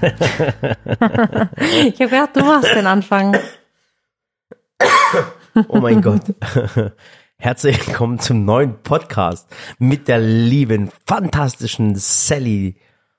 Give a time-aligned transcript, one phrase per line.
[0.00, 3.36] Ich habe gedacht, du machst den Anfang.
[5.68, 6.22] Oh mein Gott.
[7.36, 12.76] Herzlich willkommen zum neuen Podcast mit der lieben, fantastischen Sally.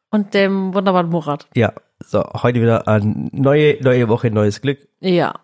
[0.10, 1.48] Und dem wunderbaren Murat.
[1.54, 4.88] Ja, so, heute wieder eine neue, neue Woche, neues Glück.
[5.02, 5.36] Ja.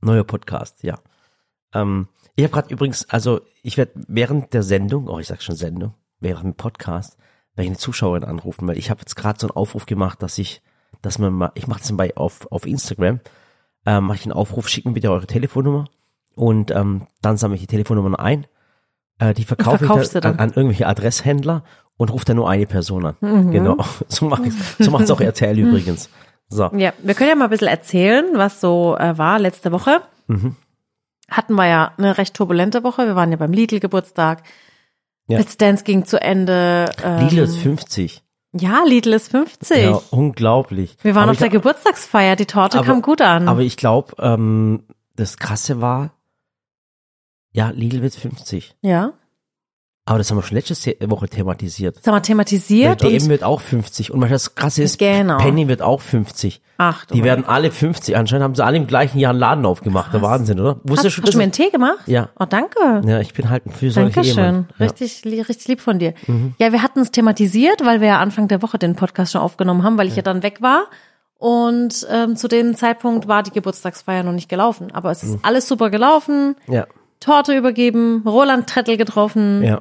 [0.00, 1.00] Neuer Podcast, ja.
[1.72, 2.06] Ähm,
[2.36, 5.94] ich habe gerade übrigens, also ich werde während der Sendung, oh ich sag schon Sendung,
[6.20, 7.18] während dem Podcast,
[7.56, 10.38] werde ich eine Zuschauerin anrufen, weil ich habe jetzt gerade so einen Aufruf gemacht, dass
[10.38, 10.62] ich,
[11.02, 13.20] dass man mal, ich mache das bei auf, auf Instagram,
[13.86, 15.86] ähm, mache ich einen Aufruf, schicken bitte eure Telefonnummer
[16.34, 18.46] und ähm, dann sammle ich die Telefonnummer ein,
[19.18, 20.38] äh, die verkaufe ich verkaufst dann, du dann?
[20.38, 21.64] An, an irgendwelche Adresshändler
[21.96, 23.16] und rufe dann nur eine Person an.
[23.20, 23.50] Mhm.
[23.50, 23.76] Genau,
[24.08, 26.10] so mache ich so macht's auch RTL übrigens.
[26.48, 30.02] So, Ja, wir können ja mal ein bisschen erzählen, was so äh, war letzte Woche.
[30.26, 30.56] Mhm.
[31.30, 33.06] Hatten wir ja eine recht turbulente Woche.
[33.06, 34.42] Wir waren ja beim Lidl-Geburtstag.
[35.26, 35.38] Ja.
[35.38, 36.90] Let's Dance ging zu Ende.
[37.02, 38.22] Ähm, Lidl ist 50.
[38.56, 39.76] Ja, Lidl ist 50.
[39.84, 40.96] Ja, unglaublich.
[41.02, 42.36] wir waren Aber auf der Geburtstagsfeier.
[42.36, 43.48] Die Torte Aber- kam gut an.
[43.48, 44.84] Aber ich glaube, ähm,
[45.16, 46.12] das Krasse war,
[47.52, 48.76] ja, Lidl wird 50.
[48.82, 49.12] ja.
[50.06, 51.96] Aber das haben wir schon letzte Woche thematisiert.
[51.96, 53.02] Das haben wir Weil thematisiert.
[53.02, 54.12] DM und wird auch 50.
[54.12, 55.38] Und was das Krasse ist, Genau.
[55.38, 56.60] Penny wird auch 50.
[56.76, 58.14] Ach, Die werden alle 50.
[58.14, 60.12] Anscheinend haben sie alle im gleichen Jahr einen Laden aufgemacht.
[60.12, 60.76] Der Wahnsinn, oder?
[60.82, 61.52] Wusstest Hast, du hast du mir einen?
[61.52, 62.00] Tee gemacht?
[62.06, 62.28] Ja.
[62.38, 62.78] Oh, danke.
[63.06, 64.44] Ja, ich bin halt ein fürsorglicher Dankeschön.
[64.44, 64.66] Ehemann.
[64.78, 64.84] Ja.
[64.84, 64.90] Mhm.
[64.90, 66.12] Richtig, richtig lieb von dir.
[66.58, 69.84] Ja, wir hatten es thematisiert, weil wir ja Anfang der Woche den Podcast schon aufgenommen
[69.84, 70.84] haben, weil ich ja, dann weg war.
[71.38, 74.90] Und ähm, zu dem Zeitpunkt war die Geburtstagsfeier noch nicht gelaufen.
[74.92, 75.34] Aber es Mhm.
[75.36, 76.56] ist alles super gelaufen.
[76.66, 76.86] Ja,
[77.24, 79.62] Torte übergeben, Roland Trettel getroffen.
[79.62, 79.80] ja.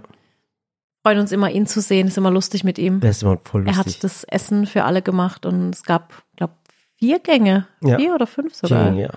[1.06, 2.08] Freuen uns immer, ihn zu sehen.
[2.08, 3.02] Ist immer lustig mit ihm.
[3.02, 3.96] Das ist immer voll Er lustig.
[3.96, 6.54] hat das Essen für alle gemacht und es gab, glaube
[6.98, 7.68] vier Gänge.
[7.82, 7.98] Ja.
[7.98, 8.94] Vier oder fünf sogar.
[8.94, 9.10] ja,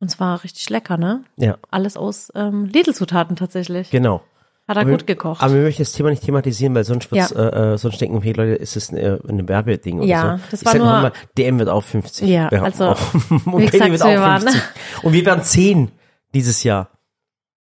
[0.00, 1.22] Und es war richtig lecker, ne?
[1.36, 3.90] ja, Alles aus ähm, Lidl-Zutaten tatsächlich.
[3.90, 4.22] genau.
[4.66, 5.42] Hat er Aber gut gekocht.
[5.42, 7.40] Aber wir möchten das Thema nicht thematisieren, weil sonst, wird's, Ja.
[7.48, 10.44] äh, äh, sonst denken wir, Leute, ist es eine, eine Werbeding oder Ja, so.
[10.50, 12.28] das ich war sag noch nur- mal, DM wird auch 50.
[12.28, 12.90] Ja, also,
[13.46, 14.60] und wie Penny wird wir auch waren- 50.
[15.04, 15.92] Und wir werden 10
[16.34, 16.90] dieses Jahr.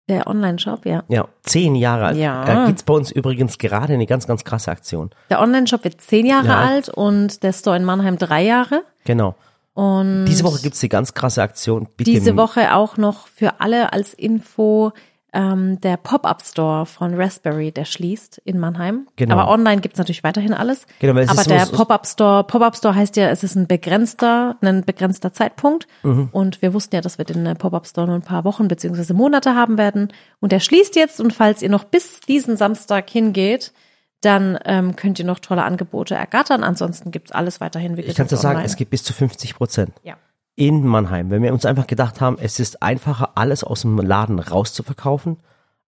[0.09, 1.05] Der Online-Shop, ja.
[1.09, 2.17] Ja, 10 Jahre alt.
[2.17, 2.65] Ja.
[2.65, 5.11] Äh, gibt's bei uns übrigens gerade eine ganz, ganz krasse Aktion.
[5.31, 6.59] Der Online-Shop wird zehn Jahre Ja.
[6.59, 8.83] alt und der Store in Mannheim drei Jahre.
[9.05, 9.37] Genau.
[9.75, 11.89] Und Diese Woche gibt's eine ganz krasse Aktion.
[11.97, 14.93] Bitte diese Woche auch noch für alle als Info
[15.33, 19.07] ähm, der Pop-Up-Store von Raspberry, der schließt in Mannheim.
[19.17, 19.37] Genau.
[19.37, 20.87] Aber online gibt's natürlich weiterhin alles.
[20.99, 24.85] Genau, weil es Aber ist der Pop-Up-Store, Pop-Up-Store heißt ja, es ist ein begrenzter, ein
[24.85, 25.87] begrenzter Zeitpunkt.
[26.03, 26.29] Mhm.
[26.33, 29.55] Und wir wussten ja, dass wir den äh, Pop-Up-Store nur ein paar Wochen beziehungsweise Monate
[29.55, 30.13] haben werden.
[30.41, 31.21] Und der schließt jetzt.
[31.21, 33.73] Und falls ihr noch bis diesen Samstag hingeht,
[34.21, 36.63] dann ähm, könnt ihr noch tolle Angebote ergattern.
[36.63, 39.93] Ansonsten gibt's alles weiterhin wie Ich kann dir sagen, es gibt bis zu 50 Prozent.
[40.03, 40.17] Ja.
[40.55, 41.31] In Mannheim.
[41.31, 45.39] Wenn wir uns einfach gedacht haben, es ist einfacher, alles aus dem Laden rauszuverkaufen,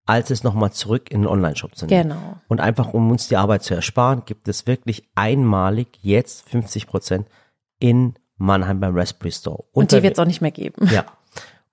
[0.06, 2.08] als es nochmal zurück in den Online-Shop zu nehmen.
[2.10, 2.36] Genau.
[2.48, 7.28] Und einfach, um uns die Arbeit zu ersparen, gibt es wirklich einmalig jetzt 50 Prozent
[7.78, 9.64] in Mannheim beim Raspberry Store.
[9.72, 10.88] Und die bei- wird's auch nicht mehr geben.
[10.92, 11.04] Ja.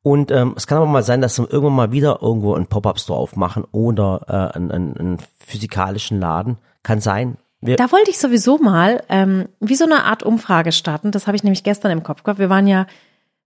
[0.03, 3.19] Und ähm, es kann aber mal sein, dass wir irgendwann mal wieder irgendwo einen Pop-Up-Store
[3.19, 4.21] aufmachen oder
[4.53, 6.57] äh, einen, einen, einen physikalischen Laden.
[6.83, 7.37] Kann sein.
[7.61, 11.11] Wir, Da wollte ich sowieso mal ähm, wie so eine Art Umfrage starten.
[11.11, 12.39] Das habe ich nämlich gestern im Kopf gehabt.
[12.39, 12.87] Wir waren ja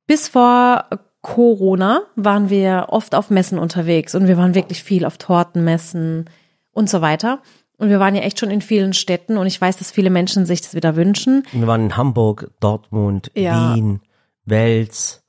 [0.07, 0.85] bis vor
[1.21, 6.29] Corona waren wir oft auf Messen unterwegs und wir waren wirklich viel auf Tortenmessen
[6.71, 7.39] und so weiter.
[7.77, 10.45] Und wir waren ja echt schon in vielen Städten und ich weiß, dass viele Menschen
[10.45, 11.43] sich das wieder wünschen.
[11.51, 13.73] wir waren in Hamburg, Dortmund, Ja.
[13.75, 14.01] Wien,
[14.45, 15.23] Wels,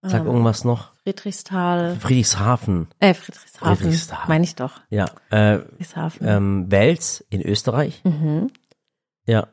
[0.00, 2.88] sag Ähm, irgendwas noch, Friedrichsthal, Friedrichshafen.
[2.98, 4.24] äh, Friedrichshafen, Friedrichshafen.
[4.28, 4.72] meine ich doch.
[4.90, 6.26] Ja, äh, Friedrichshafen.
[6.26, 8.00] ähm, Wels in Österreich.
[8.04, 8.50] mhm.
[9.24, 9.46] Ja,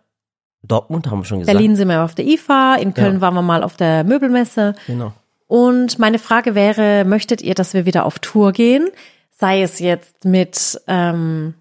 [0.64, 1.56] Dortmund haben wir schon gesagt.
[1.56, 3.22] Berlin sind wir auf der IFA, in Köln Ja.
[3.22, 4.74] waren wir mal auf der Möbelmesse.
[4.88, 5.14] Genau.
[5.48, 8.90] Und meine Frage wäre, möchtet ihr, dass wir wieder auf Tour gehen?
[9.32, 11.54] Sei es jetzt mit, ähm,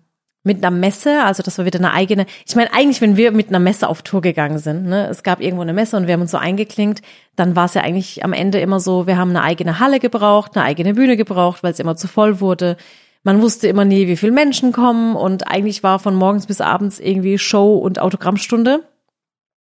[0.44, 3.48] mit einer Messe, also dass wir wieder eine eigene, ich meine eigentlich, wenn wir mit
[3.48, 6.22] einer Messe auf Tour gegangen sind, ne, es gab irgendwo eine Messe und wir haben
[6.22, 7.02] uns so eingeklinkt,
[7.36, 10.56] dann war es ja eigentlich am Ende immer so, wir haben eine eigene Halle gebraucht,
[10.56, 12.76] eine eigene Bühne gebraucht, weil es immer zu voll wurde.
[13.22, 16.98] Man wusste immer nie, wie viele Menschen kommen und eigentlich war von morgens bis abends
[16.98, 18.82] irgendwie Show und Autogrammstunde.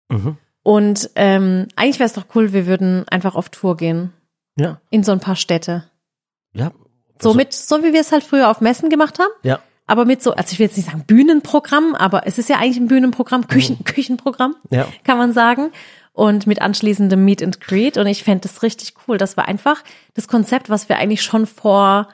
[0.09, 0.39] Mhm.
[0.63, 4.13] Und ähm, eigentlich wäre es doch cool, wir würden einfach auf Tour gehen
[4.59, 5.85] Ja, in so ein paar Städte.
[6.55, 6.73] ja.
[7.23, 9.59] So mit, so wie wir es halt früher auf Messen gemacht haben, Ja,
[9.91, 12.77] aber mit so, also ich will jetzt nicht sagen Bühnenprogramm, aber es ist ja eigentlich
[12.77, 14.87] ein Bühnenprogramm, Küchen, Küchenprogramm, ja.
[15.03, 15.73] kann man sagen.
[16.13, 17.97] Und mit anschließendem Meet and Greet.
[17.97, 19.19] Und ich fände das richtig cool.
[19.19, 19.83] Das war einfach
[20.15, 22.09] das Konzept, was wir eigentlich schon vor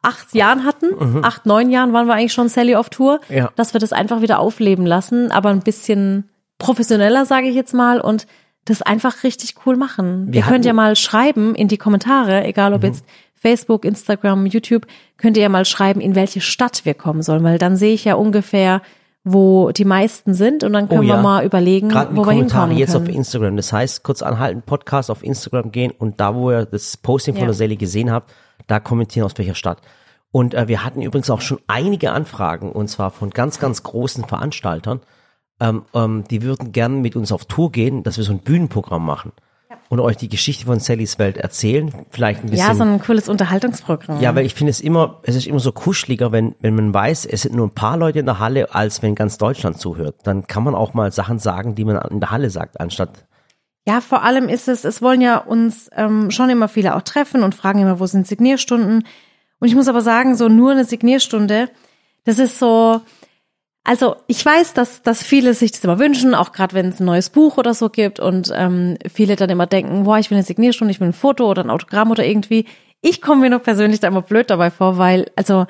[0.00, 1.22] acht Jahren hatten.
[1.22, 3.20] Acht, neun Jahren waren wir eigentlich schon Sally auf Tour.
[3.28, 3.50] Ja.
[3.56, 8.00] Dass wir das einfach wieder aufleben lassen, aber ein bisschen professioneller, sage ich jetzt mal.
[8.00, 8.26] Und
[8.64, 10.28] das einfach richtig cool machen.
[10.28, 13.04] Wir ihr könnt ja mal schreiben in die Kommentare, egal ob jetzt
[13.42, 14.86] Facebook, Instagram, YouTube,
[15.16, 18.04] könnt ihr ja mal schreiben, in welche Stadt wir kommen sollen, weil dann sehe ich
[18.04, 18.82] ja ungefähr,
[19.24, 21.22] wo die meisten sind und dann können Oh wir ja.
[21.22, 23.08] mal überlegen, Gerade wo wir Kommentare hinkommen jetzt können.
[23.08, 23.56] auf Instagram.
[23.56, 27.42] Das heißt, kurz anhalten, Podcast auf Instagram gehen und da, wo ihr das Posting von
[27.42, 27.46] Ja.
[27.46, 28.32] der Sally gesehen habt,
[28.68, 29.78] da kommentieren aus welcher Stadt.
[30.30, 34.24] Und äh, wir hatten übrigens auch schon einige Anfragen und zwar von ganz, ganz großen
[34.24, 35.00] Veranstaltern.
[35.60, 39.04] Ähm, ähm, die würden gern mit uns auf Tour gehen, dass wir so ein Bühnenprogramm
[39.04, 39.32] machen
[39.92, 41.92] und euch die Geschichte von Sallys Welt erzählen.
[42.08, 42.66] Vielleicht ein bisschen.
[42.66, 44.22] ja, so ein cooles Unterhaltungsprogramm.
[44.22, 47.26] Ja, weil ich finde es immer, es ist immer so kuscheliger, wenn, wenn man weiß,
[47.26, 50.14] es sind nur ein paar Leute in der Halle, als wenn ganz Deutschland zuhört.
[50.22, 53.26] Dann kann man auch mal Sachen sagen, die man in der Halle sagt, anstatt,
[53.86, 57.42] Ja, vor allem ist es, es wollen ja uns ähm, schon immer viele auch treffen
[57.42, 59.06] und fragen immer, wo sind Signierstunden?
[59.58, 61.68] Und ich muss aber sagen, so nur eine Signierstunde,
[62.24, 63.02] das ist so,
[63.84, 67.04] also ich weiß, dass, dass viele sich das immer wünschen, auch gerade wenn es ein
[67.04, 70.44] neues Buch oder so gibt und ähm, viele dann immer denken, boah, ich will eine
[70.44, 72.66] Signierstunde, ich will ein Foto oder ein Autogramm oder irgendwie.
[73.00, 75.66] Ich komme mir nur persönlich da immer blöd dabei vor, weil, also,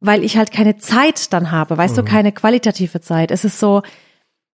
[0.00, 3.30] weil ich halt keine Zeit dann habe, weißt du, keine qualitative Zeit.
[3.30, 3.82] Es ist so,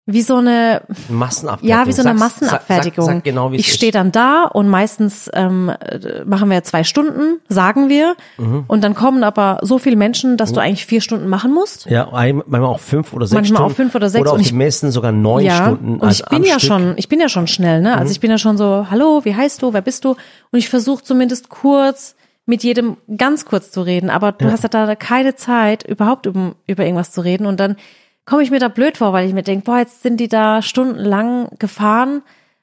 [0.05, 1.69] wie so eine, Massenabfertigung.
[1.79, 3.05] ja, wie so eine Sag's- Massenabfertigung.
[3.07, 7.39] Sag, sag genau, ich stehe dann da und meistens ähm, äh, machen wir zwei Stunden,
[7.49, 8.17] sagen wir.
[8.37, 8.65] Mhm.
[8.67, 11.87] Und dann kommen aber so viele Menschen, dass du eigentlich vier Stunden machen musst.
[11.87, 13.77] Ja, manchmal auch fünf oder sechs Manchmal auch Stunden.
[13.77, 15.63] fünf oder sechs Oder auf und die ich- Messen sogar neun ja.
[15.67, 16.01] Stunden.
[16.01, 16.69] Und ich bin ja Stück.
[16.69, 17.97] schon, ich bin ja schon schnell, ne?
[17.97, 20.11] Also ich bin ja schon so, hallo, wie heißt du, wer bist du?
[20.51, 24.69] Und ich versuche zumindest kurz mit jedem ganz kurz zu reden, aber du hast ja
[24.69, 27.47] da keine Zeit, überhaupt um, über irgendwas zu reden.
[27.47, 27.77] Und dann
[28.25, 30.63] komme ich mir da blöd vor, weil ich mir denke, boah, jetzt sind die da
[30.63, 32.23] stundenlang gefahren,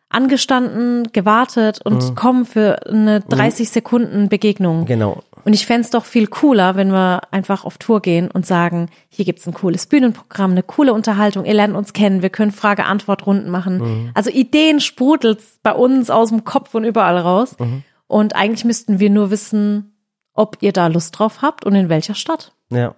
[0.09, 4.85] angestanden, gewartet und kommen für eine 30 Sekunden Begegnung.
[4.85, 5.23] Genau.
[5.45, 9.23] Und ich fänd's doch viel cooler, wenn wir einfach auf Tour gehen und sagen, hier
[9.23, 14.11] gibt's ein cooles Bühnenprogramm, eine coole Unterhaltung, ihr lernt uns kennen, wir können Frage-Antwort-Runden machen.
[14.13, 17.55] Also Ideen sprudelt's bei uns aus dem Kopf und überall raus.
[18.07, 19.93] Und eigentlich müssten wir nur wissen,
[20.33, 22.53] ob ihr da Lust drauf habt und in welcher Stadt.
[22.69, 22.95] Ja,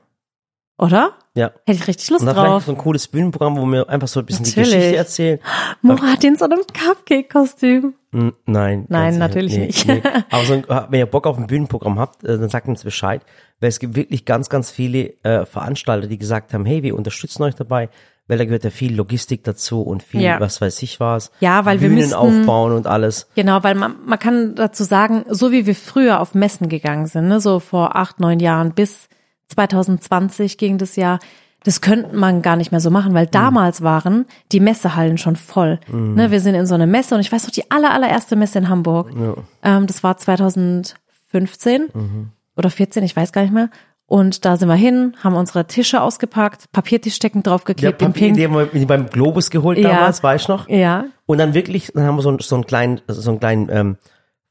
[0.82, 1.14] Oder?
[1.36, 1.52] ja.
[1.66, 2.66] Hätte ich richtig Lust Und dann vielleicht drauf.
[2.66, 4.70] so ein cooles Bühnenprogramm, wo wir einfach so ein bisschen Natürlich.
[4.72, 5.40] die Geschichte erzählen.
[5.82, 7.94] Murat in so einem Cupcake-Kostüm.
[8.14, 8.86] Hm, Nein.
[8.90, 9.66] Nein, natürlich sicher.
[9.68, 9.88] nicht.
[9.88, 10.02] Nee.
[10.32, 13.22] Aber so, ein- wenn ihr Bock auf ein Bühnenprogramm habt, äh, dann sagt uns Bescheid.
[13.60, 17.44] Weil es gibt wirklich ganz, ganz viele äh, Veranstalter, die gesagt haben, hey, wir unterstützen
[17.44, 17.90] euch dabei,
[18.28, 20.40] weil da gehört ja viel Logistik dazu und viel, Ja.
[20.40, 21.32] was weiß ich was.
[21.42, 23.28] Ja, weil wir Bühnen müssten- aufbauen und alles.
[23.36, 27.28] Genau, weil man, man kann dazu sagen, so wie wir früher auf Messen gegangen sind,
[27.28, 29.08] ne, so vor acht, neun Jahren bis
[29.52, 31.20] 2020 ging das Jahr,
[31.64, 35.80] das könnte man gar nicht mehr so machen, weil damals waren die Messehallen schon voll.
[35.92, 38.58] Ne, wir sind in so eine Messe und ich weiß noch, die aller, allererste Messe
[38.58, 39.12] in Hamburg,
[39.64, 41.90] ähm, das war 2015
[42.58, 43.70] oder 14, ich weiß gar nicht mehr.
[44.08, 48.54] Und da sind wir hin, haben unsere Tische ausgepackt, Papiertischdecken Der draufgeklebt in Papier, den
[48.54, 49.90] haben wir beim Globus geholt Ja.
[49.92, 50.68] damals, weißt du noch?
[50.68, 53.70] Ja, Und dann wirklich, dann haben wir so, einen- so einen kleinen, so einen kleinen
[53.72, 53.98] ähm,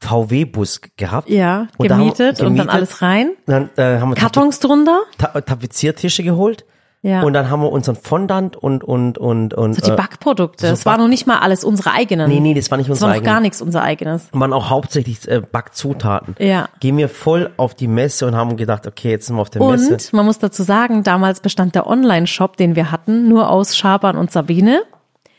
[0.01, 1.29] VW-Bus gehabt.
[1.29, 3.33] ja, Und da haben- gemietet, und dann alles rein.
[3.47, 5.01] Dann äh, haben wir Kartons drunter.
[5.19, 6.65] Ta Tapeziertische geholt.
[7.03, 7.23] Ja.
[7.23, 9.73] Und dann haben wir unseren Fondant und, und, und, und.
[9.75, 10.67] So die äh, Backprodukte.
[10.67, 12.29] so Es war noch nicht mal alles unsere eigenen.
[12.29, 14.29] Nee, nee, das war nicht Das unser war noch gar nichts unser eigenes.
[14.33, 16.35] waren auch hauptsächlich äh, Backzutaten.
[16.39, 16.69] Ja.
[16.81, 19.63] Gehen wir voll auf die Messe und haben gedacht, okay, jetzt sind wir auf der
[19.63, 19.93] Messe.
[19.95, 24.19] Und man muss dazu sagen, damals bestand der Online-Shop, den wir hatten, nur aus Schabern
[24.19, 24.83] und Sabine.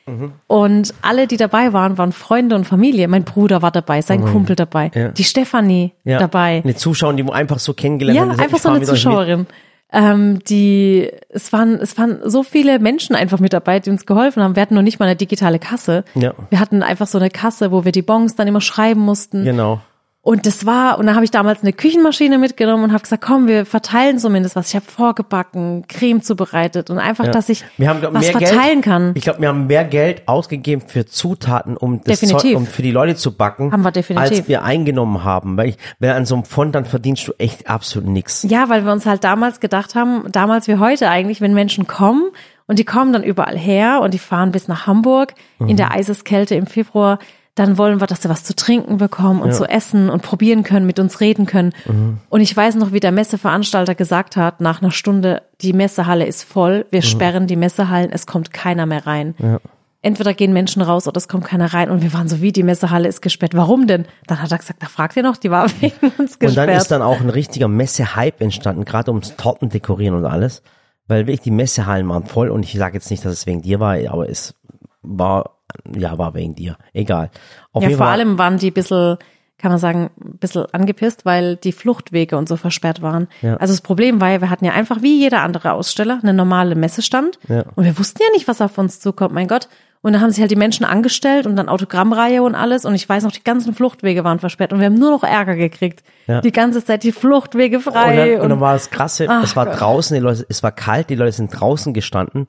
[0.05, 0.33] Mhm.
[0.47, 3.07] Und alle, die dabei waren, waren Freunde und Familie.
[3.07, 5.09] Mein Bruder war dabei, sein Kumpel dabei, Ja.
[5.09, 6.19] die Stefanie Ja.
[6.19, 6.61] dabei.
[6.63, 8.81] Eine Zuschauerin, die wir einfach so kennengelernt Ja, einfach so eine.
[8.85, 9.47] Zuschauerin.
[9.93, 14.41] Ähm, die, es waren, es waren so viele Menschen einfach mit dabei, die uns geholfen
[14.41, 14.55] haben.
[14.55, 16.05] Wir hatten noch nicht mal eine digitale Kasse.
[16.15, 16.33] Ja.
[16.49, 19.43] Wir hatten einfach so eine Kasse, wo wir die Bons dann immer schreiben mussten.
[19.43, 19.81] Genau.
[20.23, 23.47] Und das war, und da habe ich damals eine Küchenmaschine mitgenommen und habe gesagt, komm,
[23.47, 24.69] wir verteilen zumindest was.
[24.69, 27.31] Ich habe vorgebacken, Creme zubereitet und einfach, Ja.
[27.31, 29.11] dass ich wir haben glaub, was mehr verteilen Geld, kann.
[29.15, 32.51] Ich glaube, wir haben mehr Geld ausgegeben für Zutaten, um das Definitiv.
[32.51, 34.37] Zeug, um für die Leute zu backen, Haben wir definitiv.
[34.37, 35.57] als wir eingenommen haben.
[35.57, 38.43] Weil, ich, weil an so einem Fondant verdienst du echt absolut nichts.
[38.47, 42.29] Ja, weil wir uns halt damals gedacht haben, damals wie heute eigentlich, wenn Menschen kommen
[42.67, 45.77] und die kommen dann überall her und die fahren bis nach Hamburg in Mhm.
[45.77, 47.17] der Eiseskälte im Februar,
[47.55, 50.85] dann wollen wir, dass sie was zu trinken bekommen und zu essen und probieren können,
[50.85, 51.73] mit uns reden können.
[51.85, 52.19] Mhm.
[52.29, 56.43] Und ich weiß noch, wie der Messeveranstalter gesagt hat, nach einer Stunde, die Messehalle ist
[56.43, 59.35] voll, wir sperren die Messehallen, es kommt keiner mehr rein.
[59.37, 59.45] Mhm.
[59.45, 59.59] Ja.
[60.03, 61.91] Entweder gehen Menschen raus oder es kommt keiner rein.
[61.91, 63.55] Und wir waren so, wie die Messehalle ist gesperrt.
[63.55, 64.05] Warum denn?
[64.25, 66.69] Dann hat er gesagt, da fragt ihr noch, die war wegen uns Und gesperrt.
[66.69, 70.63] dann ist dann auch ein richtiger Messe-Hype entstanden, gerade ums Torten dekorieren und alles.
[71.07, 73.79] Weil wirklich die Messehallen waren voll und ich sage jetzt nicht, dass es wegen dir
[73.79, 74.55] war, aber es
[75.01, 75.57] war,
[75.95, 76.77] ja, war wegen dir.
[76.93, 77.31] Egal.
[77.71, 79.17] Auf Ja, vor Fall- allem waren die ein bisschen,
[79.57, 83.27] kann man sagen, ein bisschen angepisst, weil die Fluchtwege und so versperrt waren.
[83.41, 83.57] Ja.
[83.57, 86.75] Also das Problem war ja, wir hatten ja einfach wie jeder andere Aussteller eine normale
[86.75, 87.63] Messestand Ja.
[87.75, 89.69] und wir wussten ja nicht, was auf uns zukommt, mein Gott.
[90.03, 93.07] Und dann haben sich halt die Menschen angestellt und dann Autogrammreihe und alles und ich
[93.07, 96.01] weiß noch, die ganzen Fluchtwege waren versperrt und wir haben nur noch Ärger gekriegt.
[96.25, 96.41] Ja.
[96.41, 98.31] Die ganze Zeit die Fluchtwege Und frei.
[98.33, 99.79] dann, und dann war das krasse, Ach es war Gott.
[99.79, 102.47] draußen, die Leute, es war kalt, die Leute sind draußen gestanden,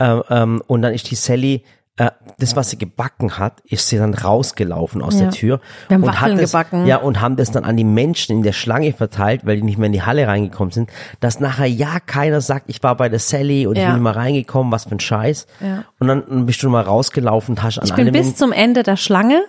[0.00, 1.62] äh, ähm, und dann ist die Sally
[2.00, 5.24] äh, das, was sie gebacken hat, ist sie dann rausgelaufen aus Ja.
[5.24, 6.86] der Tür Wir haben und Waffeln hat das, gebacken.
[6.86, 9.76] ja und haben das dann an die Menschen in der Schlange verteilt, weil die nicht
[9.76, 10.88] mehr in die Halle reingekommen sind,
[11.20, 13.88] dass nachher ja keiner sagt, ich war bei der Sally und ich Ja.
[13.88, 15.46] bin nicht mal reingekommen, was für ein Scheiß.
[15.60, 15.84] Ja.
[15.98, 18.82] Und dann, bist du mal rausgelaufen und hast an Ich bin alle bis zum Ende
[18.82, 19.42] der Schlange,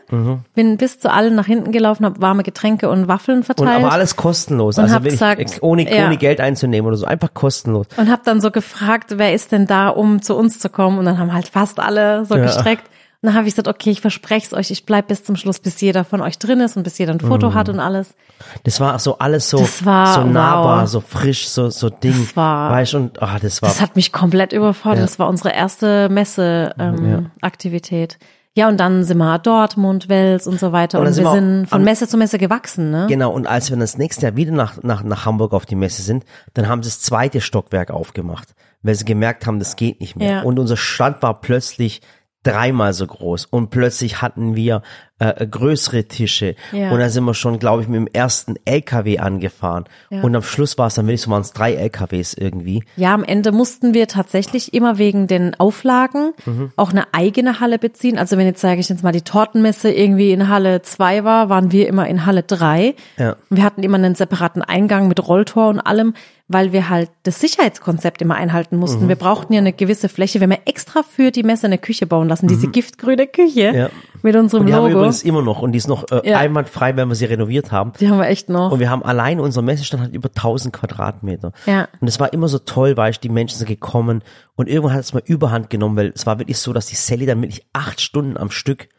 [0.53, 3.69] bin bis zu allen nach hinten gelaufen, habe warme Getränke und Waffeln und verteilt.
[3.83, 7.87] aber alles kostenlos, Und also wirklich, gesagt, ohne, ohne Geld einzunehmen oder so, einfach kostenlos.
[7.95, 10.97] und habe dann so gefragt, wer ist denn da, um zu uns zu kommen?
[10.99, 12.40] Und dann haben halt fast alle so.
[12.43, 12.85] Gestreckt.
[13.23, 15.59] Und dann habe ich gesagt, okay, ich verspreche es euch, ich bleib bis zum Schluss,
[15.59, 17.53] bis jeder von euch drin ist und bis jeder ein Foto Mhm.
[17.53, 18.15] hat und alles.
[18.63, 20.89] Das war so alles so, war- so nahbar, wow.
[20.89, 22.15] so frisch, so, so Ding.
[22.19, 25.01] Das war- weißt, und, ah, das war, Das hat mich komplett überfordert.
[25.01, 25.05] Ja.
[25.05, 28.17] Das war unsere erste Messe-Aktivität.
[28.53, 30.99] ja, und dann sind wir Dortmund, Wels und so weiter.
[30.99, 33.05] Und Und sind wir sind von Messe zu Messe gewachsen, ne?
[33.07, 36.01] Genau, und als wir das nächste Jahr wieder nach, nach, nach Hamburg auf die Messe
[36.01, 38.49] sind, dann haben sie das zweite Stockwerk aufgemacht,
[38.81, 40.31] weil sie gemerkt haben, das geht nicht mehr.
[40.37, 40.41] Ja.
[40.41, 42.01] Und unser Stand war plötzlich
[42.43, 44.81] dreimal so groß und plötzlich hatten wir
[45.19, 46.89] äh, größere Tische Ja.
[46.91, 50.21] und da sind wir schon, glaube ich, mit dem ersten LKW angefahren Ja.
[50.21, 52.83] und am Schluss war es dann so waren es drei LKWs irgendwie.
[52.95, 56.71] Ja, am Ende mussten wir tatsächlich immer wegen den Auflagen Mhm.
[56.75, 58.17] auch eine eigene Halle beziehen.
[58.17, 61.71] Also wenn jetzt, sage ich jetzt mal, die Tortenmesse irgendwie in Halle 2 war, waren
[61.71, 62.95] wir immer in Halle 3.
[63.17, 63.35] Ja.
[63.51, 66.15] Wir hatten immer einen separaten Eingang mit Rolltor und allem,
[66.53, 68.79] weil wir halt das Sicherheitskonzept immer einhalten Mhm.
[68.81, 69.07] mussten.
[69.07, 70.39] Wir brauchten ja eine gewisse Fläche.
[70.39, 73.77] Wir haben ja extra für die Messe eine Küche bauen lassen, diese giftgrüne Küche Mhm.
[73.77, 73.89] Ja.
[74.23, 74.99] mit unserem Und die haben wir Logo.
[75.01, 76.37] übrigens immer noch und die ist noch äh, Ja.
[76.39, 77.93] einwandfrei, wenn wir sie renoviert haben.
[77.99, 78.71] Die haben wir echt noch.
[78.71, 81.51] Und wir haben allein unser Messestand hat über 1000 Quadratmeter.
[81.65, 81.87] Ja.
[81.99, 84.23] Und es war immer so toll, weil die Menschen sind gekommen
[84.55, 87.25] und irgendwann hat es mal Überhand genommen, weil es war wirklich so, dass die Sally
[87.25, 88.89] dann wirklich acht Stunden am Stück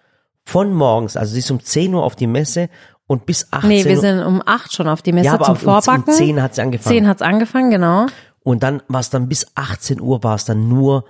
[0.44, 2.68] von morgens, also sie ist um 10 Uhr auf die Messe
[3.12, 5.52] und bis 18 Nee, wir sind um acht schon auf die Messe Ja, aber zum
[5.54, 6.14] auf- um- um Vorbacken.
[6.14, 6.94] 10 hat sie angefangen.
[6.96, 8.06] Zehn hat's angefangen, genau.
[8.42, 11.04] Und dann war es dann bis 18 Uhr war es dann nur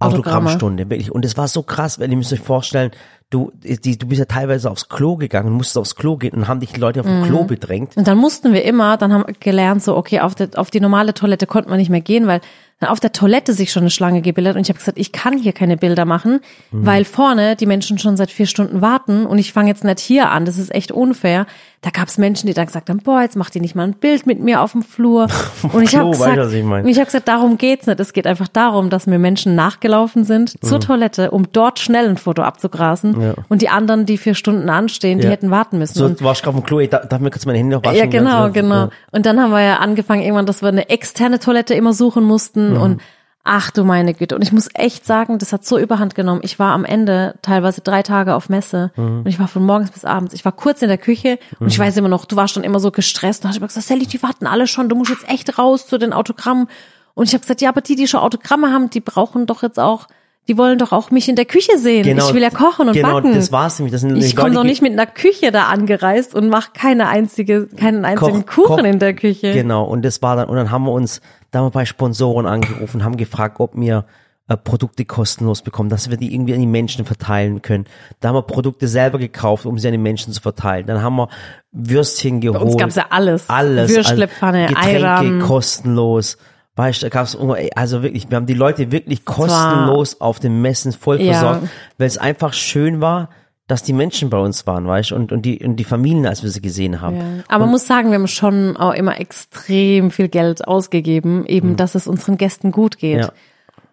[0.00, 0.36] Autogramme.
[0.50, 1.10] Autogrammstunde, wirklich.
[1.10, 2.92] Und es war so krass, weil ihr müsst euch vorstellen,
[3.30, 6.60] du, die, du bist ja teilweise aufs Klo gegangen, musstest aufs Klo gehen und haben
[6.60, 7.24] dich die Leute auf dem Mhm.
[7.24, 7.96] Klo bedrängt.
[7.96, 10.80] Und dann mussten wir immer, dann haben wir gelernt, so, okay, auf, der, auf die
[10.80, 12.40] normale Toilette konnte man nicht mehr gehen, weil
[12.86, 15.52] auf der Toilette sich schon eine Schlange gebildet und ich habe gesagt, ich kann hier
[15.52, 16.86] keine Bilder machen, Mhm.
[16.86, 20.30] weil vorne die Menschen schon seit vier Stunden warten und ich fange jetzt nicht hier
[20.30, 21.46] an, das ist echt unfair.
[21.80, 23.92] Da gab es Menschen, die dann gesagt haben, boah, jetzt macht ihr nicht mal ein
[23.94, 25.28] Bild mit mir auf dem Flur.
[25.72, 26.64] und ich habe gesagt, ich ich
[26.98, 28.00] habe gesagt, darum geht's nicht.
[28.00, 30.66] Es geht einfach darum, dass mir Menschen nachgelaufen sind Mhm.
[30.66, 33.34] zur Toilette, um dort schnell ein Foto abzugrasen Ja.
[33.48, 35.30] und die anderen, die vier Stunden anstehen, die Ja.
[35.30, 35.98] hätten warten müssen.
[35.98, 37.84] So, Und du warst gerade auf dem Klo, da- darf mir kurz meine Hände noch
[37.84, 37.96] waschen?
[37.98, 38.74] ja, genau, genau.
[38.74, 38.90] ja.
[39.12, 42.67] Und dann haben wir ja angefangen irgendwann, dass wir eine externe Toilette immer suchen mussten
[42.74, 42.80] Mhm.
[42.82, 43.00] und
[43.44, 44.34] ach du meine Güte.
[44.34, 46.40] Und ich muss echt sagen, das hat so überhand genommen.
[46.44, 49.20] Ich war am Ende teilweise drei Tage auf Messe Mhm.
[49.20, 50.34] und ich war von morgens bis abends.
[50.34, 52.78] Ich war kurz in der Küche und ich weiß immer noch, du warst schon immer
[52.80, 53.44] so gestresst.
[53.44, 55.96] Und hast immer gesagt, Sally, die warten alle schon, du musst jetzt echt raus zu
[55.98, 56.68] den Autogrammen.
[57.14, 59.80] Und ich habe gesagt, ja, aber die, die schon Autogramme haben, die brauchen doch jetzt
[59.80, 60.06] auch,
[60.48, 62.06] die wollen doch auch mich in der Küche sehen.
[62.06, 63.34] ich will ja kochen und genau, backen.
[63.34, 63.92] das war's nämlich.
[63.92, 67.66] Das sind Ich komme doch nicht mit einer Küche da angereist und mache keine einzige,
[67.66, 69.52] keinen einzigen Koch- Kuchen Koch- in der Küche.
[69.52, 72.46] Genau, und das war dann, und dann haben wir uns, da haben wir bei Sponsoren
[72.46, 74.06] angerufen, haben gefragt, ob wir
[74.48, 77.84] äh, Produkte kostenlos bekommen, dass wir die irgendwie an die Menschen verteilen können.
[78.20, 80.86] Da haben wir Produkte selber gekauft, um sie an die Menschen zu verteilen.
[80.86, 81.28] Dann haben wir
[81.72, 82.60] Würstchen geholt.
[82.60, 83.50] Bei uns gab's ja alles.
[83.50, 83.90] Alles.
[83.94, 86.38] Würstlepfanne, also Getränke kostenlos.
[86.78, 90.62] Weißt du, da gab's ey, also wirklich, wir haben die Leute wirklich kostenlos auf den
[90.62, 91.32] Messen voll Ja.
[91.32, 91.68] versorgt,
[91.98, 93.30] weil es einfach schön war,
[93.66, 96.44] dass die Menschen bei uns waren, weißt du, und, und die, und die Familien, als
[96.44, 97.16] wir sie gesehen haben.
[97.16, 97.24] Ja.
[97.48, 101.96] Aber man muss sagen, wir haben schon auch immer extrem viel Geld ausgegeben, eben, dass
[101.96, 103.22] es unseren Gästen gut geht.
[103.22, 103.32] Ja.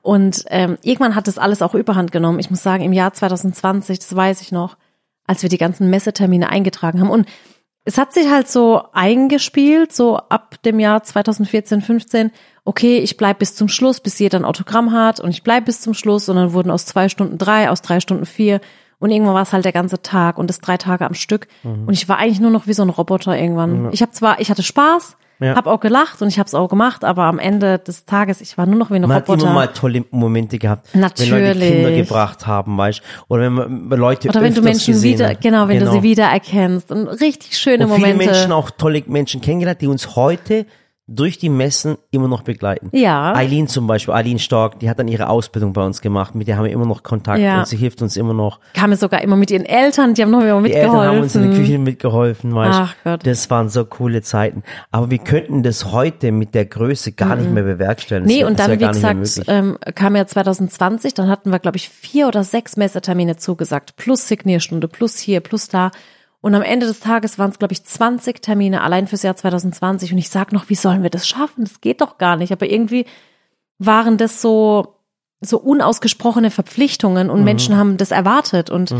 [0.04, 2.38] Und ähm, irgendwann hat das alles auch überhand genommen.
[2.38, 4.77] Ich muss sagen, im Jahr 2020, das weiß ich noch,
[5.25, 7.10] als wir die ganzen Messetermine eingetragen haben.
[7.10, 7.25] Und
[7.86, 12.32] es hat sich halt so eingespielt, so ab dem Jahr 2014, 15,
[12.63, 15.82] okay, ich bleib bis zum Schluss, bis jeder ein Autogramm hat und ich bleib bis
[15.82, 18.60] zum Schluss und dann wurden aus zwei Stunden drei, aus drei Stunden vier
[19.00, 21.88] und irgendwann war es halt der ganze Tag und das drei Tage am Stück Mhm.
[21.88, 23.89] und ich war eigentlich nur noch wie so ein Roboter irgendwann.
[23.94, 25.56] Ich habe zwar, ich hatte Spaß, Ja.
[25.56, 28.58] habe auch gelacht und ich habe es auch gemacht, aber am Ende des Tages, ich
[28.58, 29.44] war nur noch wie ein Man hat Roboter.
[29.48, 30.88] immer mal tolle Momente gehabt.
[30.94, 31.72] Wenn Leute Natürlich.
[31.74, 35.42] Kinder gebracht haben, weißt Oder wenn man Leute Oder wenn du Menschen wieder, hat.
[35.42, 38.34] genau, wenn du sie wieder erkennst und richtig schöne Und viele Momente.
[38.34, 40.65] Menschen, auch tolle Menschen kennengelernt, die uns heute
[41.08, 42.90] durch die Messen immer noch begleiten.
[42.92, 43.36] Ja.
[43.36, 46.58] Eileen zum Beispiel, Eileen Stork, die hat dann ihre Ausbildung bei uns gemacht, mit der
[46.58, 47.60] haben wir immer noch Kontakt Ja.
[47.60, 48.60] und sie hilft uns immer noch.
[48.74, 51.08] kam es sogar immer mit ihren Eltern, die haben noch immer Die Eltern mitgeholfen.
[51.16, 53.28] haben uns in der Küche mitgeholfen, weißt Ach Gott.
[53.28, 54.64] Das waren so coole Zeiten.
[54.92, 58.28] Aber wir könnten das heute mit der Größe gar nicht mehr bewerkstelligen.
[58.28, 58.38] Das Mhm.
[58.38, 58.68] Nee, wär- und das
[59.02, 62.78] dann, wie gesagt, ähm, kam ja 2020, dann hatten wir, glaube ich, vier oder sechs
[62.78, 65.92] Messetermine zugesagt, plus Signierstunde, plus hier, plus da.
[66.46, 70.12] Und am Ende des Tages waren es, glaube ich, 20 Termine allein fürs Jahr 2020.
[70.12, 71.64] Und ich sag noch, wie sollen wir das schaffen?
[71.64, 72.52] Das geht doch gar nicht.
[72.52, 73.08] Aber irgendwie
[73.80, 75.00] waren das so
[75.42, 78.94] so unausgesprochene Verpflichtungen und Menschen haben das erwartet und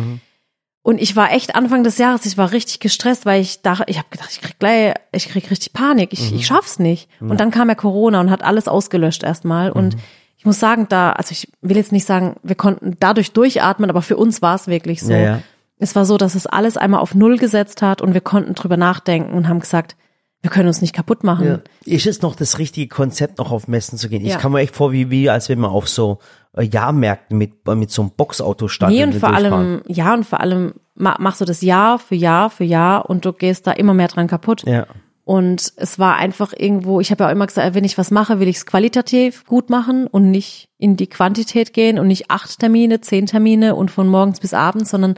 [0.82, 4.00] und ich war echt Anfang des Jahres, ich war richtig gestresst, weil ich dachte, ich
[4.00, 7.10] habe gedacht, ich krieg gleich, ich krieg richtig Panik, ich, ich schaff's nicht.
[7.20, 9.98] Und dann kam ja Corona und hat alles ausgelöscht erstmal und
[10.38, 14.02] ich muss sagen, da, also ich will jetzt nicht sagen, wir konnten dadurch durchatmen, aber
[14.02, 15.14] für uns war es wirklich so.
[15.14, 15.42] Ja, ja.
[15.78, 18.78] Es war so, dass es alles einmal auf Null gesetzt hat und wir konnten drüber
[18.78, 19.96] nachdenken und haben gesagt,
[20.42, 21.48] wir können uns nicht kaputt machen.
[21.48, 21.60] Ja.
[21.86, 24.22] Ist es noch das richtige Konzept, noch auf Messen zu gehen?
[24.24, 24.38] Ich Ja.
[24.38, 26.20] kann mir echt vor, wie, wie als wenn man auf so
[26.56, 28.94] äh, Jahrmärkten mit, mit so einem Boxauto stand.
[28.94, 32.50] Nee, und vor allem, ja, und vor allem ma- machst du das Jahr für Jahr
[32.52, 34.64] für Jahr und du gehst da immer mehr dran kaputt.
[34.68, 34.86] Ja.
[35.24, 38.40] Und es war einfach irgendwo, ich habe ja auch immer gesagt, wenn ich was mache,
[38.40, 42.60] will ich es qualitativ gut machen und nicht in die Quantität gehen und nicht acht
[42.60, 45.16] Termine, zehn Termine und von morgens bis abends, sondern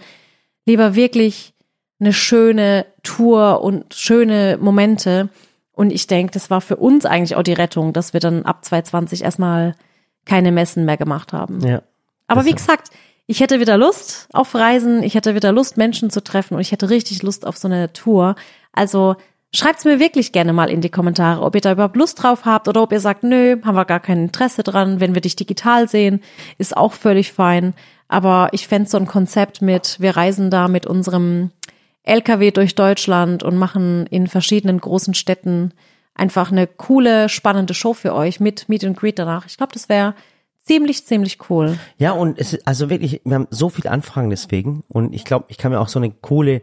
[0.67, 1.53] lieber wirklich
[1.99, 5.29] eine schöne Tour und schöne Momente.
[5.71, 8.63] Und ich denke, das war für uns eigentlich auch die Rettung, dass wir dann ab
[8.63, 9.73] 2020 erstmal
[10.25, 11.61] keine Messen mehr gemacht haben.
[11.65, 11.81] Ja.
[12.27, 12.89] Aber wie gesagt,
[13.25, 16.71] ich hätte wieder Lust auf Reisen, ich hätte wieder Lust, Menschen zu treffen und ich
[16.71, 18.35] hätte richtig Lust auf so eine Tour.
[18.73, 19.15] Also
[19.53, 22.67] schreibt's mir wirklich gerne mal in die Kommentare, ob ihr da überhaupt Lust drauf habt
[22.67, 24.99] oder ob ihr sagt, nö, haben wir gar kein Interesse dran.
[24.99, 26.21] Wenn wir dich digital sehen,
[26.57, 27.73] ist auch völlig fein.
[28.07, 31.51] Aber ich fände so ein Konzept mit, wir reisen da mit unserem
[32.03, 35.73] LKW durch Deutschland und machen in verschiedenen großen Städten
[36.15, 39.45] einfach eine coole, spannende Show für euch mit Meet and Greet danach.
[39.45, 40.15] Ich glaube, das wäre
[40.63, 41.77] ziemlich, ziemlich cool.
[41.97, 45.45] Ja, und es ist also wirklich, wir haben so viele Anfragen deswegen und ich glaube,
[45.49, 46.61] ich kann mir auch so eine coole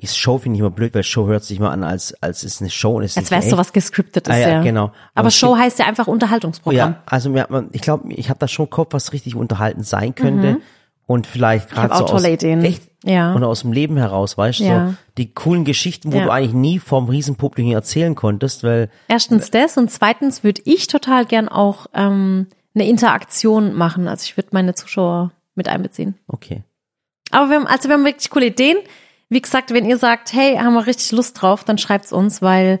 [0.00, 2.60] ist Show finde ich immer blöd, weil Show hört sich mal an als als ist
[2.60, 4.62] eine Show und es Als ist wäre es sowas gescriptetes, Ah, ja, ja.
[4.62, 4.84] genau.
[4.84, 6.76] Aber Aber, Show gibt- heißt ja einfach Unterhaltungsprogramm.
[6.92, 10.14] Ja, also mir, ich glaube, ich habe da schon im Kopf, was richtig unterhalten sein
[10.14, 10.58] könnte
[11.06, 11.98] und vielleicht gerade Mhm.
[11.98, 12.64] so aus, Ideen.
[12.64, 13.32] echt Ja.
[13.32, 14.88] und aus dem Leben heraus, weißt du, Ja.
[14.90, 16.24] so die coolen Geschichten, wo Ja.
[16.24, 21.24] du eigentlich nie vorm Riesenpublikum erzählen konntest, weil Erstens das und zweitens würde ich total
[21.24, 24.06] gern auch ähm, eine Interaktion machen.
[24.06, 26.14] Also ich würde meine Zuschauer mit einbeziehen.
[26.28, 26.62] okay.
[27.32, 28.76] Aber wir haben, also wir haben wirklich coole Ideen.
[29.30, 32.78] Wie gesagt, wenn ihr sagt, hey, haben wir richtig Lust drauf, dann schreibt's uns, weil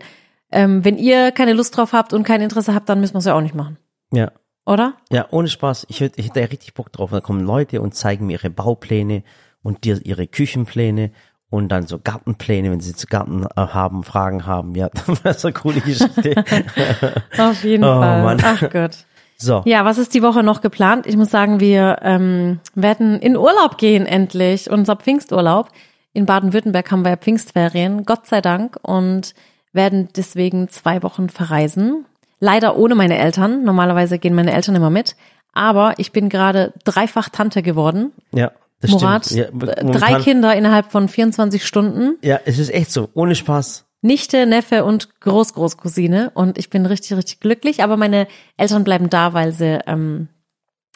[0.52, 3.24] ähm, wenn ihr keine Lust drauf habt und kein Interesse habt, dann müssen wir es
[3.24, 3.78] ja auch nicht machen.
[4.12, 4.32] Ja.
[4.66, 4.94] Oder?
[5.10, 5.86] Ja, ohne Spaß.
[5.88, 7.10] Ich, ich hätte da richtig Bock drauf.
[7.10, 9.22] Da kommen Leute und zeigen mir ihre Baupläne
[9.62, 11.12] und dir ihre Küchenpläne
[11.50, 14.74] und dann so Gartenpläne, wenn sie zu Garten äh, haben, Fragen haben.
[14.74, 14.90] Ja,
[15.22, 16.34] das ist eine coole Geschichte.
[17.38, 18.22] Auf jeden Oh, Fall.
[18.22, 18.38] Mann.
[18.44, 18.98] Ach Gott.
[19.36, 19.62] So.
[19.64, 21.06] Ja, was ist die Woche noch geplant?
[21.06, 25.68] Ich muss sagen, wir ähm, werden in Urlaub gehen endlich, unser Pfingsturlaub.
[26.12, 29.34] In Baden-Württemberg haben wir ja Pfingstferien, Gott sei Dank, und
[29.72, 32.06] werden deswegen zwei Wochen verreisen.
[32.40, 33.64] Leider ohne meine Eltern.
[33.64, 35.14] Normalerweise gehen meine Eltern immer mit.
[35.52, 38.12] Aber ich bin gerade dreifach Tante geworden.
[38.32, 39.62] Ja, das Murat, stimmt.
[39.62, 42.16] Ja, äh, drei Kinder innerhalb von 24 Stunden.
[42.22, 43.10] Ja, es ist echt so.
[43.14, 43.84] Ohne Spaß.
[44.02, 47.82] Nichte, Neffe und Großgroßcousine und ich bin richtig, richtig glücklich.
[47.82, 50.28] Aber meine Eltern bleiben da, weil sie ähm,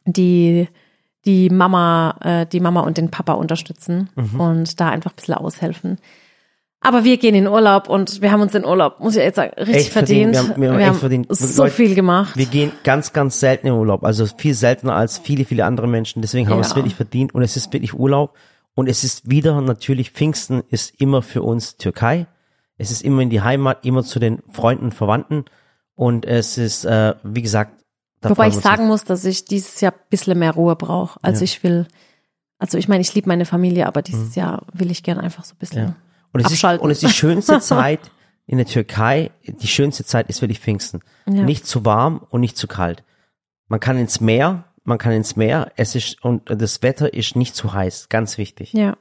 [0.07, 0.69] die
[1.27, 5.99] die Mama, äh, die Mama und den Papa unterstützen und da einfach ein bisschen aushelfen.
[6.81, 9.55] Aber wir gehen in Urlaub und wir haben uns den Urlaub, muss ich jetzt sagen,
[9.57, 10.37] richtig Echt verdient.
[10.37, 10.59] verdient.
[10.61, 11.27] Wir haben- wir haben echt verdient.
[11.31, 12.37] so Leute, viel gemacht.
[12.37, 14.05] Wir gehen ganz, ganz selten in Urlaub.
[14.05, 16.21] Also viel seltener als viele, viele andere Menschen.
[16.21, 16.77] Deswegen haben wir es Ja.
[16.77, 17.35] wirklich verdient.
[17.35, 18.35] Und es ist wirklich Urlaub.
[18.75, 22.27] Und es ist wieder natürlich, Pfingsten ist immer für uns Türkei.
[22.77, 25.47] Es ist immer in die Heimat, immer zu den Freunden, Verwandten.
[25.95, 27.83] Und es ist, äh, wie gesagt,
[28.31, 31.19] Wobei ich sagen muss, dass ich dieses Jahr ein bisschen mehr Ruhe brauche.
[31.23, 31.45] Also Ja.
[31.45, 31.87] ich will,
[32.59, 35.55] also ich meine, ich liebe meine Familie, aber dieses Jahr will ich gern einfach so
[35.55, 35.83] ein bisschen.
[35.89, 35.97] Ja.
[36.33, 36.85] Und es, ist, abschalten.
[36.85, 38.01] und es ist die schönste Zeit
[38.47, 39.31] in der Türkei.
[39.47, 41.01] Die schönste Zeit ist wirklich Pfingsten.
[41.27, 41.43] Ja.
[41.43, 43.05] Nicht zu warm und nicht zu kalt.
[43.69, 45.73] Man kann ins Meer, man kann ins Meer.
[45.77, 48.09] Es ist, und das Wetter ist nicht zu heiß.
[48.09, 48.73] Ganz wichtig.
[48.73, 48.97] Ja.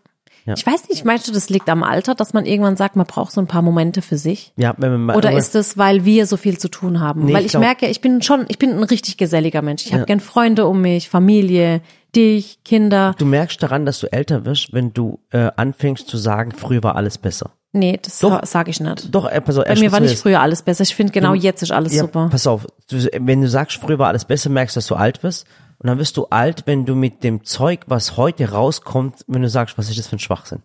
[0.46, 0.56] Ja.
[0.58, 3.32] Ich weiß nicht, meinst du, das liegt am Alter, dass man irgendwann sagt, man braucht
[3.32, 4.52] so ein paar Momente für sich?
[4.58, 7.26] Ja, wenn man mal, Oder ist es, weil wir so viel zu tun haben?
[7.26, 9.86] Nee, weil ich glaub- merke, ich bin schon, ich bin ein richtig geselliger Mensch.
[9.86, 9.98] Ich Ja.
[9.98, 11.82] habe gern Freunde um mich, Familie,
[12.16, 13.16] dich, Kinder.
[13.18, 16.96] du merkst daran, dass du älter wirst, wenn du äh, anfängst zu sagen, früher war
[16.96, 17.52] alles besser.
[17.76, 18.20] Nee, das
[18.52, 19.14] sage ich nicht.
[19.16, 20.84] Doch, äh, pass auf, Bei mir war nicht früher alles besser.
[20.84, 22.28] Ich finde genau jetzt ist alles ja, super.
[22.30, 25.24] Pass auf, du, wenn du sagst, früher war alles besser, merkst du, dass du alt
[25.24, 25.48] wirst.
[25.84, 29.50] Und dann wirst du alt, wenn du mit dem Zeug, was heute rauskommt, wenn du
[29.50, 30.63] sagst, was ist das für ein Schwachsinn?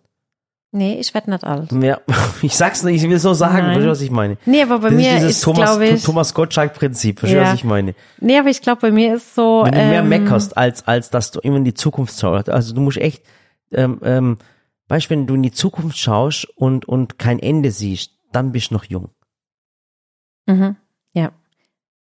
[0.71, 1.71] Nee, ich werde nicht alt.
[1.73, 1.99] Ja,
[2.41, 3.63] ich sag's nicht, ich will so sagen, Nein.
[3.65, 4.37] verstehst du, was ich meine?
[4.45, 7.49] Nee, aber bei das mir ist dieses ist, Thomas, ich, Thomas Gottschalk-Prinzip, verstehst du, Ja.
[7.51, 7.95] was ich meine?
[8.21, 11.09] nee, aber ich glaube, bei mir ist so, Wenn du mehr ähm, meckerst, als, als
[11.09, 12.49] dass du immer in die Zukunft schaust.
[12.49, 13.23] Also du musst echt,
[13.73, 14.37] ähm, ähm,
[14.87, 18.69] weißt du, wenn du in die Zukunft schaust und, und kein Ende siehst, dann bist
[18.69, 19.09] du noch jung.
[20.45, 20.77] Mhm.
[21.13, 21.31] Ja.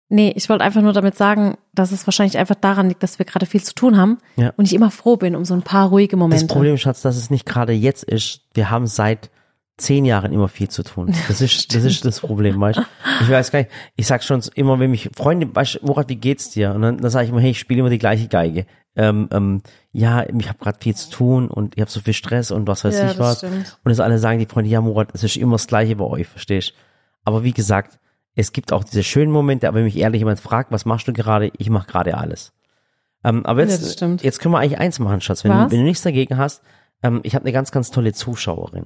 [0.10, 3.26] Nee, ich wollte einfach nur damit sagen, dass es wahrscheinlich einfach daran liegt, dass wir
[3.26, 4.54] gerade viel zu tun haben Ja.
[4.56, 6.46] und ich immer froh bin um so ein paar ruhige Momente.
[6.46, 8.42] Das Problem, Schatz, dass es nicht gerade jetzt ist.
[8.54, 9.30] Wir haben seit
[9.78, 11.14] zehn Jahren immer viel zu tun.
[11.28, 12.84] Das ist, das ist das Problem, weißt du?
[13.22, 16.16] Ich weiß gar nicht, ich sag schon immer, wenn mich Freunde, weißt du, Murat, wie
[16.16, 16.74] geht's dir?
[16.74, 18.66] Und dann, dann sage ich immer, hey, ich spiele immer die gleiche Geige.
[18.96, 22.50] Ähm, ähm, ja, ich habe gerade viel zu tun und ich habe so viel Stress
[22.50, 23.38] und was weiß Ja, ich was.
[23.40, 23.78] stimmt.
[23.84, 26.26] Und das alle sagen die Freunde, ja, Murat, es ist immer das Gleiche bei euch,
[26.28, 26.74] verstehst?
[27.24, 28.00] Aber wie gesagt,
[28.38, 31.14] es gibt auch diese schönen Momente, aber wenn mich ehrlich jemand fragt, was machst du
[31.14, 31.52] gerade?
[31.58, 32.54] Ich mache gerade alles.
[33.24, 34.22] Ähm, aber Ja, jetzt, stimmt.
[34.24, 35.44] jetzt können wir eigentlich eins machen, Schatz.
[35.44, 36.62] Wenn, du, wenn du nichts dagegen hast,
[37.04, 38.86] ähm, ich habe eine ganz, ganz tolle Zuschauerin.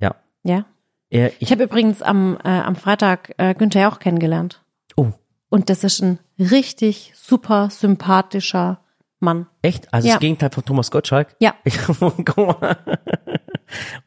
[0.00, 0.16] Ja.
[0.42, 0.64] Ja.
[1.10, 4.62] Äh, Ich habe übrigens am, äh, am Freitag äh, Günther auch kennengelernt.
[4.96, 5.10] oh,
[5.50, 8.80] Und das ist ein richtig super sympathischer
[9.18, 9.46] Mann.
[9.60, 9.92] echt?
[9.92, 10.14] Also Ja.
[10.14, 11.36] das Gegenteil von Thomas Gottschalk?
[11.40, 11.54] Ja.
[11.64, 11.78] Ich,
[12.24, 12.78] guck mal.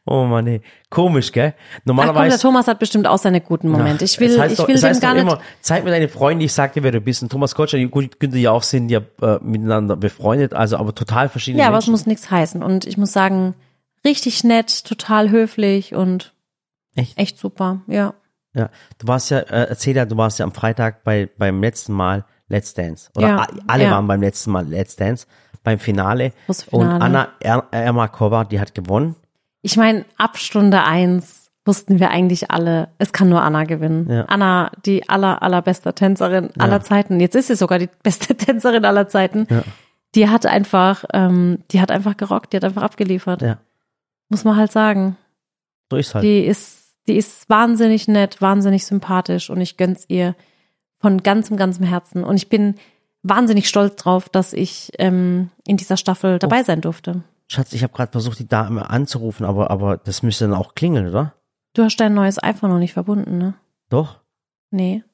[0.04, 0.60] Oh Mann, nee.
[0.90, 1.54] Komisch, gell?
[1.56, 2.38] Ach komm, der Normalerweise.
[2.38, 4.04] Thomas hat bestimmt auch seine guten Momente.
[4.04, 5.22] Ich will, es heißt ich doch, will heißt gar nicht.
[5.22, 7.22] immer, zeig mir deine Freunde, ich sag dir, wer du bist.
[7.22, 11.28] Und Thomas Gottschalk und Günther ja auch sind ja äh, miteinander befreundet, also aber total
[11.28, 11.92] verschiedene Ja, aber es Menschen.
[11.92, 12.62] muss nichts heißen.
[12.62, 13.54] Und ich muss sagen,
[14.04, 16.32] richtig nett, total höflich und
[16.96, 17.18] Echt?
[17.18, 17.80] echt super.
[17.86, 18.14] Ja.
[18.54, 21.92] Ja, du warst ja, äh, erzähl ja, du warst ja am Freitag bei beim letzten
[21.92, 23.10] Mal Let's Dance.
[23.16, 23.90] Oder Ja, alle ja.
[23.90, 25.26] waren beim letzten Mal Let's Dance,
[25.64, 26.32] beim Finale.
[26.46, 27.02] Große Und Finale.
[27.02, 29.16] Anna er Ermakova, die hat gewonnen.
[29.64, 34.10] Ich meine, ab Stunde eins wussten wir eigentlich alle, es kann nur Anna gewinnen.
[34.10, 34.24] Ja.
[34.26, 37.18] Anna, die aller, allerbeste Tänzerin aller Zeiten.
[37.20, 39.46] Jetzt ist sie sogar die beste Tänzerin aller Zeiten.
[39.48, 39.62] Ja.
[40.14, 43.40] Die hat einfach, ähm, die hat einfach gerockt, die hat einfach abgeliefert.
[43.40, 43.56] Ja,
[44.28, 45.16] Muss man halt sagen.
[45.90, 46.24] so ist halt.
[46.24, 50.36] Die ist, die ist wahnsinnig nett, wahnsinnig sympathisch und ich gönn's ihr
[50.98, 52.22] von ganzem, ganzem Herzen.
[52.24, 52.74] Und ich bin
[53.22, 56.64] wahnsinnig stolz drauf, dass ich ähm, in dieser Staffel dabei Oh.
[56.64, 57.22] sein durfte.
[57.48, 61.08] Schatz, ich habe gerade versucht, die Dame anzurufen, aber aber das müsste dann auch klingeln,
[61.08, 61.34] oder?
[61.74, 63.54] Du hast dein neues iPhone noch nicht verbunden, ne?
[63.90, 64.20] Doch?
[64.70, 65.04] Nee,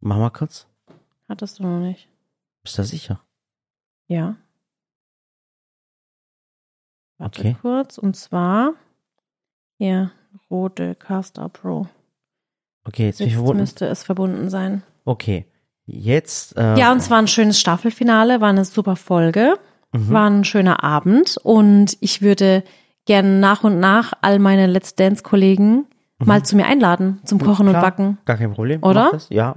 [0.00, 0.66] Mach mal kurz.
[1.28, 2.08] hattest du noch nicht.
[2.62, 3.20] Bist du sicher?
[4.06, 4.36] Ja.
[7.18, 7.56] Warte Okay.
[7.60, 7.98] kurz.
[7.98, 8.72] Und zwar
[9.78, 10.12] hier,
[10.50, 11.86] Rode Caster Pro.
[12.84, 14.82] Okay, jetzt Jetzt müsste es verbunden sein.
[15.04, 15.46] Okay.
[15.86, 19.58] Jetzt äh, Ja, und zwar ein schönes Staffelfinale, war eine super Folge,
[19.92, 20.10] mhm.
[20.10, 22.62] war ein schöner Abend und ich würde
[23.06, 25.86] gerne nach und nach all meine Let's Dance-Kollegen
[26.18, 27.70] mal zu mir einladen zum Kochen Mhm.
[27.70, 28.18] Klar, und Backen.
[28.24, 28.82] Gar kein Problem.
[28.82, 29.18] Oder?
[29.30, 29.54] Ja.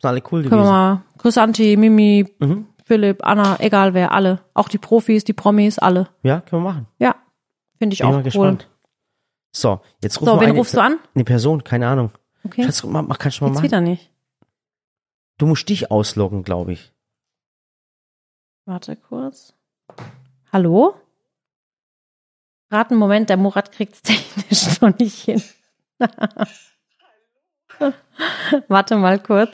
[0.00, 0.66] Sind alle cool Können wir gewesen.
[0.70, 2.66] mal, Chris Anti, Mimi, Mhm.
[2.84, 4.40] Philipp, Anna, egal wer, alle.
[4.54, 6.08] Auch die Profis, die Promis, alle.
[6.24, 6.86] Ja, können wir machen.
[6.98, 7.14] Ja,
[7.78, 8.22] finde ich Bin auch mal cool.
[8.24, 8.68] gespannt.
[9.54, 10.98] So, jetzt rufen So, wen eine, rufst du an?
[11.14, 12.10] Eine Person, keine Ahnung.
[12.44, 13.64] Okay, Schatz, mach, mach, kannst du mal jetzt machen?
[13.64, 14.10] wieder nicht.
[15.38, 16.92] Du musst dich ausloggen, glaube ich.
[18.64, 19.54] Warte kurz.
[20.52, 20.94] Hallo?
[22.70, 25.42] Raten Moment, der Murat kriegt's technisch noch nicht hin.
[28.68, 29.50] Warte mal kurz.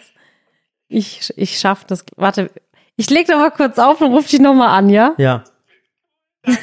[0.88, 2.04] Ich, ich schaff das.
[2.16, 2.50] Warte,
[2.96, 5.14] ich leg doch mal kurz auf und ruf dich nochmal an, ja?
[5.18, 5.44] Ja,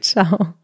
[0.00, 0.54] Ciao.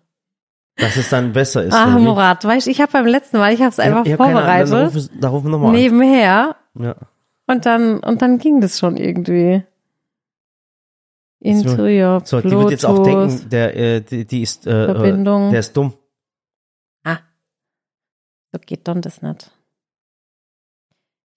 [0.77, 1.75] dass es dann besser ist.
[1.75, 2.01] Ah, wie?
[2.01, 4.13] Murat, weißt du, ich habe beim letzten Mal, ich habe es Ich einfach hab- ich
[4.13, 5.75] hab keine Ahnung, vorbereitet, da rufen wir nochmal an.
[5.75, 6.95] nebenher, Ja.
[7.47, 9.65] und dann, und dann ging das schon irgendwie.
[11.45, 13.31] Into your So, die wird jetzt auch Bluetooth.
[13.31, 15.51] denken, der, äh, die, die ist, äh, äh, Verbindung.
[15.51, 15.93] der ist dumm.
[17.05, 17.19] Ah,
[18.53, 19.51] so geht dann das nicht.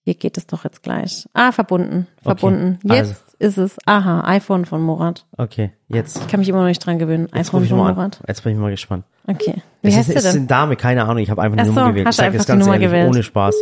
[0.05, 1.27] Hier geht es doch jetzt gleich.
[1.33, 2.79] Ah, verbunden, verbunden.
[2.85, 3.75] Okay, Jetzt ist es.
[3.85, 5.25] Aha, iPhone von Murat.
[5.37, 6.17] Okay, jetzt.
[6.17, 7.27] Ich kann mich immer noch nicht dran gewöhnen.
[7.35, 7.79] Jetzt iPhone rufe ich von.
[7.79, 8.21] Murat.
[8.25, 9.03] Jetzt bin ich mal gespannt.
[9.27, 9.61] Okay.
[9.81, 10.39] Wie es heißt ist, du es ist denn?
[10.43, 11.17] eine Dame, keine Ahnung.
[11.17, 12.07] Ich habe einfach eine so, Nummer gewählt.
[12.07, 13.09] hast Ich sage einfach das die ganz Nummer ehrlich, gewählt.
[13.09, 13.55] ohne Spaß.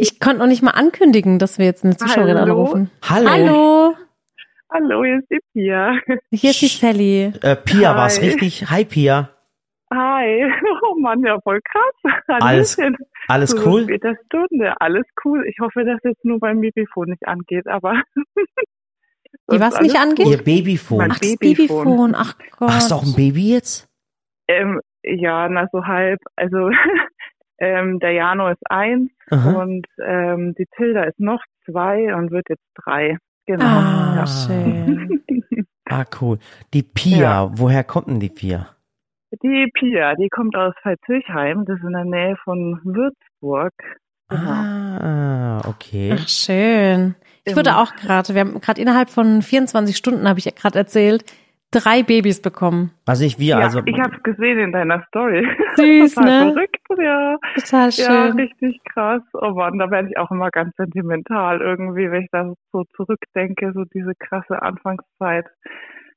[0.00, 2.52] Ich konnte noch nicht mal ankündigen, dass wir jetzt eine Zuschauerin Hallo?
[2.62, 2.90] anrufen.
[3.02, 3.28] Hallo.
[3.28, 3.77] Hallo,
[4.70, 5.98] Hallo, hier ist die Pia.
[6.30, 7.32] hier ist die Sally.
[7.42, 8.26] Äh, Pia, war's Hi.
[8.26, 8.68] richtig?
[8.70, 9.30] Hi, Pia.
[9.92, 10.44] Hi.
[10.82, 12.14] Oh Mann, ja voll krass.
[12.40, 12.76] Alles-.
[13.28, 13.82] Alles Zu cool?
[13.84, 14.80] später Stunde.
[14.80, 15.44] Alles cool.
[15.46, 18.02] Ich hoffe, dass jetzt nur beim Babyphone nicht angeht, aber.
[19.50, 20.26] Die was nicht angeht?
[20.26, 20.98] Ihr Babyphone.
[20.98, 21.84] Mein Ach, das Babyphone.
[21.84, 22.14] Babyphone.
[22.14, 22.70] Ach Gott.
[22.70, 23.88] Hast du auch ein Baby jetzt?
[24.48, 26.20] Ähm, ja, na so halb.
[26.36, 26.70] Also
[27.58, 29.52] ähm, der Jano ist eins Aha.
[29.62, 33.16] und ähm, die Tilda ist noch zwei und wird jetzt drei.
[33.48, 33.64] Genau.
[33.64, 34.26] Ah, Ja.
[34.26, 35.24] schön.
[35.90, 36.38] Ah, cool.
[36.74, 37.50] Die Pia, Ja.
[37.58, 38.68] woher kommt denn die Pia?
[39.42, 41.64] Die Pia, die kommt aus Veitshöchheim.
[41.64, 43.72] Das ist in der Nähe von Würzburg.
[44.28, 44.50] Genau.
[44.50, 46.14] Ah, okay.
[46.14, 47.14] Ach, schön.
[47.44, 47.82] Ich wurde Genau.
[47.84, 51.24] auch gerade, wir haben gerade innerhalb von 24 Stunden, habe ich ja gerade erzählt,
[51.70, 52.92] drei Babys bekommen.
[53.06, 53.80] Also nicht wir, Ja, also.
[53.84, 55.46] ich habe es gesehen in deiner Story.
[55.76, 56.52] Süß, Total ne?
[56.52, 57.36] verrückt, ja.
[57.56, 58.32] Total Ja, schön.
[58.40, 59.22] richtig krass.
[59.34, 63.72] Oh Mann, da werde ich auch immer ganz sentimental irgendwie, wenn ich da so zurückdenke,
[63.74, 65.46] so diese krasse Anfangszeit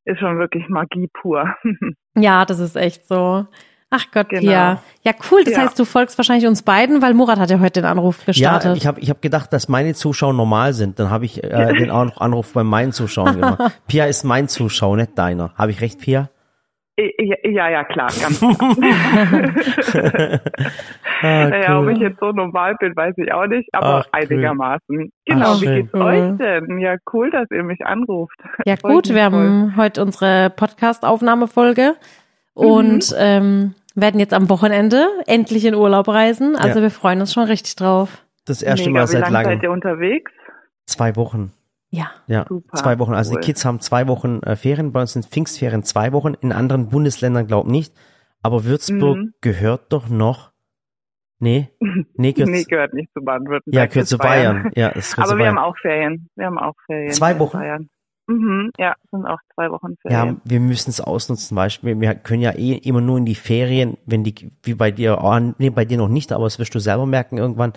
[0.06, 1.54] ist schon wirklich Magie pur.
[2.18, 3.46] Ja, das ist echt so.
[3.94, 4.42] Ach Gott, Genau.
[4.42, 4.82] Pia.
[5.04, 5.44] Ja, cool.
[5.44, 5.62] Das Ja.
[5.64, 8.72] heißt, du folgst wahrscheinlich uns beiden, weil Murat hat ja heute den Anruf gestartet.
[8.72, 10.98] Ja, ich habe ich hab gedacht, dass meine Zuschauer normal sind.
[10.98, 13.60] Dann habe ich äh, den An- Anruf bei meinen Zuschauern gemacht.
[13.88, 15.54] Pia ist mein Zuschauer, nicht deiner.
[15.58, 16.30] Habe ich recht, Pia?
[17.44, 18.40] Ja, ja, klar, ganz
[19.92, 20.40] klar.
[21.22, 25.12] ah, naja, ob ich jetzt so normal bin, weiß ich auch nicht, aber Ach, einigermaßen.
[25.26, 26.02] Genau, Ach, wie geht's cool.
[26.02, 26.78] euch denn?
[26.80, 28.36] Ja, cool, dass ihr mich anruft.
[28.66, 29.22] Ja, gut, wir voll.
[29.24, 31.96] haben heute unsere Podcast-Aufnahmefolge
[32.56, 32.62] mhm.
[32.66, 33.16] und
[33.96, 36.56] ähm, werden jetzt am Wochenende endlich in Urlaub reisen.
[36.56, 36.84] Also ja.
[36.84, 38.26] wir freuen uns schon richtig drauf.
[38.46, 39.32] Das erste Mega, Mal seit langem.
[39.32, 40.32] Wie lange seid ihr unterwegs?
[40.86, 41.54] Zwei Wochen.
[41.90, 42.12] Ja.
[42.28, 43.14] Ja, Super, zwei Wochen.
[43.14, 43.42] Also cool.
[43.42, 44.92] die Kids haben zwei Wochen äh, Ferien.
[44.94, 46.36] Bei uns sind Pfingstferien zwei Wochen.
[46.36, 47.94] In anderen Bundesländern glaub nicht.
[48.42, 49.34] Aber Würzburg mhm.
[49.42, 50.52] gehört doch noch.
[51.40, 53.74] Nee, nee, gehört, nee, gehört nicht zu Baden-Württemberg.
[53.74, 54.58] Ja, gehört zu Bayern.
[54.58, 54.72] Bayern.
[54.76, 55.58] Ja, ist Aber wir Bayern.
[55.58, 56.30] haben auch Ferien.
[56.36, 57.12] Wir haben auch Ferien.
[57.12, 57.58] Zwei Wochen.
[57.58, 57.90] Bayern.
[58.32, 60.28] Mhm, ja, sind auch zwei Wochen Ferien.
[60.28, 62.00] Ja, wir müssen es ausnutzen, Beispiel.
[62.00, 65.38] Wir können ja eh immer nur in die Ferien, wenn die, wie bei dir, oh,
[65.58, 67.74] nee, bei dir noch nicht, aber das wirst du selber merken irgendwann,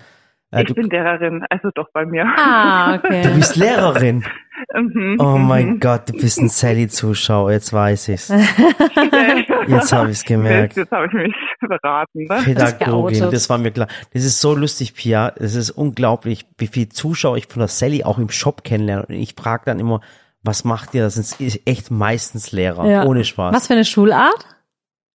[0.54, 2.24] äh, ich bin Lehrerin, also doch bei mir.
[2.36, 3.22] Ah, okay.
[3.22, 4.24] Du bist Lehrerin?
[4.72, 5.16] Mhm.
[5.18, 5.80] oh mein.
[5.80, 8.28] Gott, du bist ein Sally-Zuschauer, jetzt weiß ich's.
[9.66, 10.76] jetzt habe ich's gemerkt.
[10.76, 12.24] Jetzt habe ich mich beraten.
[12.24, 12.40] Ne?
[12.44, 13.88] Pädagogin, das war mir klar.
[14.12, 15.32] Das ist so lustig, Pia.
[15.36, 19.06] Es ist unglaublich, wie viele Zuschauer ich von der Sally auch im Shop kennenlerne.
[19.06, 20.00] Und ich frage dann immer,
[20.44, 21.02] was macht ihr?
[21.02, 23.04] Das sind echt meistens Lehrer, ja.
[23.04, 23.54] ohne Spaß.
[23.54, 24.46] Was für eine Schulart?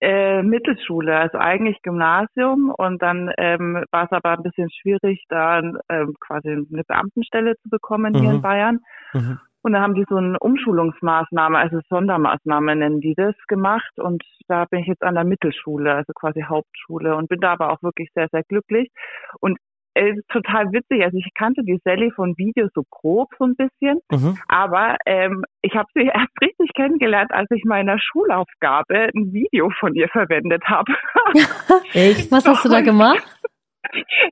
[0.01, 5.59] Äh, Mittelschule, also eigentlich Gymnasium und dann ähm, war es aber ein bisschen schwierig, da
[5.89, 8.37] ähm, quasi eine Beamtenstelle zu bekommen hier mhm.
[8.37, 8.81] in Bayern.
[9.15, 9.39] Mhm.
[9.63, 13.99] Und da haben die so eine Umschulungsmaßnahme, also Sondermaßnahme nennen die das, gemacht.
[13.99, 17.73] Und da bin ich jetzt an der Mittelschule, also quasi Hauptschule und bin da aber
[17.73, 18.93] auch wirklich sehr, sehr glücklich.
[19.41, 19.59] Und
[19.97, 21.03] es ist total witzig.
[21.03, 24.39] Also ich kannte die Sally von Videos so grob so ein bisschen, mhm.
[24.49, 29.95] aber ähm, ich habe sie erst richtig kennengelernt, als ich meiner Schulaufgabe ein Video von
[29.95, 30.93] ihr verwendet habe.
[31.93, 32.31] Echt?
[32.31, 33.25] Was hast du da gemacht?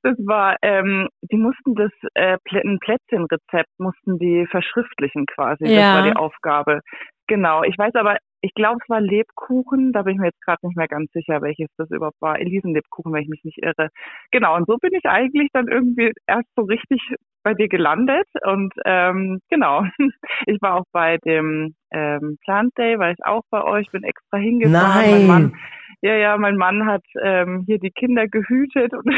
[0.02, 5.66] Das war, ähm, die mussten das äh, ein Plätzchenrezept mussten die verschriftlichen quasi.
[5.66, 5.94] Ja.
[5.94, 6.80] Das war die Aufgabe.
[7.28, 7.62] Genau.
[7.62, 10.76] Ich weiß aber ich glaube, es war Lebkuchen, da bin ich mir jetzt gerade nicht
[10.76, 12.38] mehr ganz sicher, welches das überhaupt war.
[12.38, 13.88] Elisenlebkuchen, wenn ich mich nicht irre.
[14.32, 17.00] Genau, und so bin ich eigentlich dann irgendwie erst so richtig
[17.42, 18.26] bei dir gelandet.
[18.44, 19.84] Und ähm, genau,
[20.46, 24.36] ich war auch bei dem ähm, Plant Day, war ich auch bei euch, bin extra
[24.36, 25.10] hingefahren.
[25.10, 25.10] Nein.
[25.10, 25.56] Mein Mann,
[26.02, 29.10] ja, ja, mein Mann hat ähm, hier die Kinder gehütet und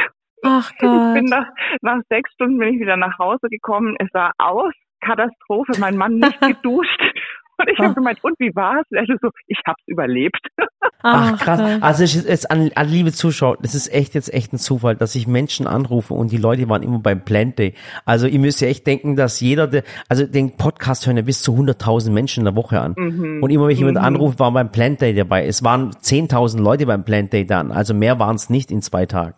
[0.44, 0.82] Ach Gott.
[1.16, 1.48] ich bin nach,
[1.80, 3.96] nach sechs Stunden bin ich wieder nach Hause gekommen.
[3.98, 7.02] Es sah aus, Katastrophe, mein Mann nicht geduscht.
[7.58, 8.86] Und ich habe gemeint, und wie war's?
[8.90, 10.40] Er so, ich hab's überlebt.
[11.02, 11.60] Ach, krass.
[11.80, 15.14] Also ich, jetzt an, an liebe Zuschauer, das ist echt jetzt echt ein Zufall, dass
[15.14, 17.74] ich Menschen anrufe und die Leute waren immer beim Plant Day.
[18.04, 21.42] Also ihr müsst ja echt denken, dass jeder, der, also den Podcast hören ja bis
[21.42, 22.94] zu 100.000 Menschen in der Woche an.
[22.96, 23.42] Mhm.
[23.42, 24.04] Und immer wenn ich jemand mhm.
[24.04, 25.46] anrufe, war beim Plant Day dabei.
[25.46, 27.72] Es waren 10.000 Leute beim Plant Day dann.
[27.72, 29.34] Also mehr waren es nicht in zwei Tagen.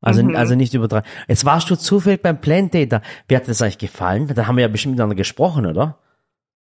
[0.00, 0.36] Also, mhm.
[0.36, 1.02] also nicht über drei.
[1.28, 3.00] Jetzt warst du zufällig beim Plant Day da.
[3.26, 4.30] Wie hat das euch gefallen?
[4.34, 5.98] Da haben wir ja bestimmt miteinander gesprochen, oder?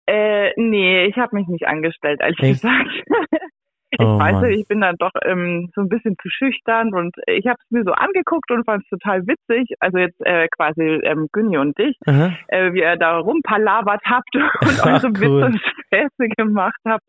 [0.06, 2.62] Äh, nee, ich habe mich nicht angestellt, ehrlich Echt?
[2.62, 2.90] gesagt.
[3.92, 7.14] ich oh, weiß nicht, ich bin dann doch ähm, so ein bisschen zu schüchtern und
[7.26, 9.74] ich habe es mir so angeguckt und fand es total witzig.
[9.80, 14.86] Also jetzt äh, quasi ähm, Günni und dich, äh, wie ihr da rumpalavert habt und
[14.86, 15.20] eure cool.
[15.20, 17.04] Witze und Späße gemacht habt.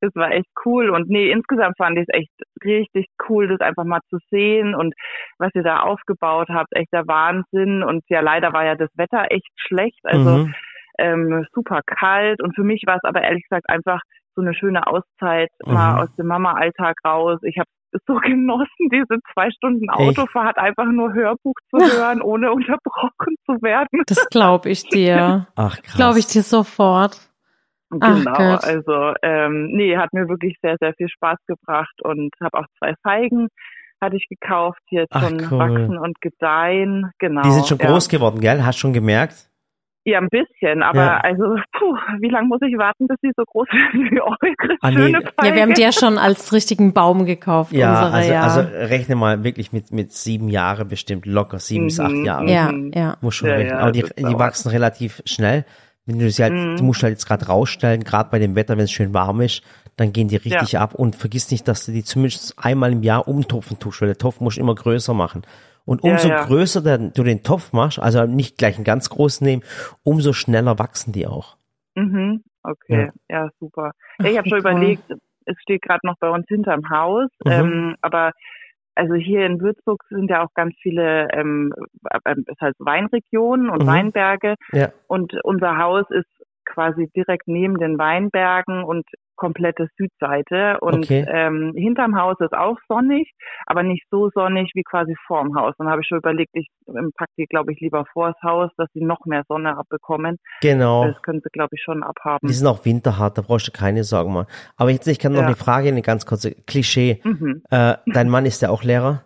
[0.00, 0.88] Das war echt cool.
[0.88, 2.32] Und nee, insgesamt fand ich es echt
[2.64, 4.94] richtig cool, das einfach mal zu sehen und
[5.38, 7.82] was ihr da aufgebaut habt, echt der Wahnsinn.
[7.82, 10.00] Und ja, leider war ja das Wetter echt schlecht.
[10.04, 10.54] Also mhm
[11.02, 12.42] ähm, super kalt.
[12.42, 14.00] Und für mich war es aber ehrlich gesagt einfach
[14.34, 15.74] so eine schöne Auszeit, mhm.
[15.74, 17.38] mal aus dem Mama-Alltag raus.
[17.42, 20.66] Ich habe es so genossen, diese zwei Stunden Autofahrt, Echt?
[20.66, 24.02] einfach nur Hörbuch zu hören, ohne unterbrochen zu werden.
[24.06, 25.48] Das glaube ich dir.
[25.56, 25.96] Ach krass.
[25.96, 27.28] Glaube ich dir sofort.
[27.90, 32.60] Genau, Ach, also ähm, nee, hat mir wirklich sehr, sehr viel Spaß gebracht und habe
[32.60, 33.48] auch zwei Feigen
[34.02, 35.58] hatte ich gekauft, die jetzt schon cool.
[35.58, 37.12] wachsen und gedeihen.
[37.18, 37.42] Genau.
[37.42, 37.86] Die sind schon ja.
[37.86, 38.64] groß geworden, gell?
[38.64, 39.51] Hast du schon gemerkt?
[40.04, 41.18] Ja, ein bisschen, aber ja.
[41.18, 41.44] also,
[41.78, 45.18] puh, wie lange muss ich warten, bis sie so groß werden wie eure ah, schöne
[45.18, 45.46] nee.
[45.48, 47.72] Ja, wir haben die ja schon als richtigen Baum gekauft.
[47.72, 48.42] Ja, unsere, also, ja.
[48.42, 51.86] also rechne mal wirklich mit, mit sieben Jahre bestimmt, locker sieben mhm.
[51.86, 52.24] bis acht mhm.
[52.24, 52.50] Jahre.
[52.50, 53.16] Ja, ja.
[53.20, 53.78] Muss schon ja, rechnen.
[53.78, 55.64] aber die, die wachsen relativ schnell.
[56.04, 56.76] Wenn du sie halt, mhm.
[56.76, 59.40] die musst du halt jetzt gerade rausstellen, gerade bei dem Wetter, wenn es schön warm
[59.40, 59.62] ist,
[59.96, 63.28] dann gehen die richtig ab und vergiss nicht, dass du die zumindest einmal im Jahr
[63.28, 65.42] umtopfen tust, weil der Topf muss immer größer machen.
[65.84, 66.44] Und umso ja, ja.
[66.44, 69.62] größer du den Topf machst, also nicht gleich einen ganz großen nehmen,
[70.04, 71.56] umso schneller wachsen die auch.
[71.94, 73.92] Mhm, okay, ja, ja super.
[74.22, 75.02] Ich habe schon überlegt,
[75.44, 77.50] es steht gerade noch bei uns hinterm Haus, mhm.
[77.50, 78.32] ähm, aber
[78.94, 81.72] also hier in Würzburg sind ja auch ganz viele, ähm,
[82.10, 83.86] äh, es heißt Weinregionen und mhm.
[83.86, 84.54] Weinberge.
[84.72, 84.90] Ja.
[85.06, 86.28] Und unser Haus ist
[86.64, 89.04] quasi direkt neben den Weinbergen und
[89.36, 91.24] komplette Südseite und Okay.
[91.28, 93.32] ähm, hinterm Haus ist auch sonnig,
[93.66, 95.74] aber nicht so sonnig wie quasi vorm Haus.
[95.78, 98.88] Dann habe ich schon überlegt, ich ähm, pack die, glaube ich, lieber vors Haus, dass
[98.94, 100.38] sie noch mehr Sonne abbekommen.
[100.60, 101.06] Genau.
[101.06, 102.46] Das können sie, glaube ich, schon abhaben.
[102.46, 104.46] Die sind auch winterhart, da brauchst du keine Sorgen machen.
[104.76, 105.46] Aber jetzt, ich kann noch Ja.
[105.46, 107.20] eine Frage, eine ganz kurze Klischee.
[107.24, 107.62] Mhm.
[107.70, 109.24] Äh, dein Mann ist ja auch Lehrer?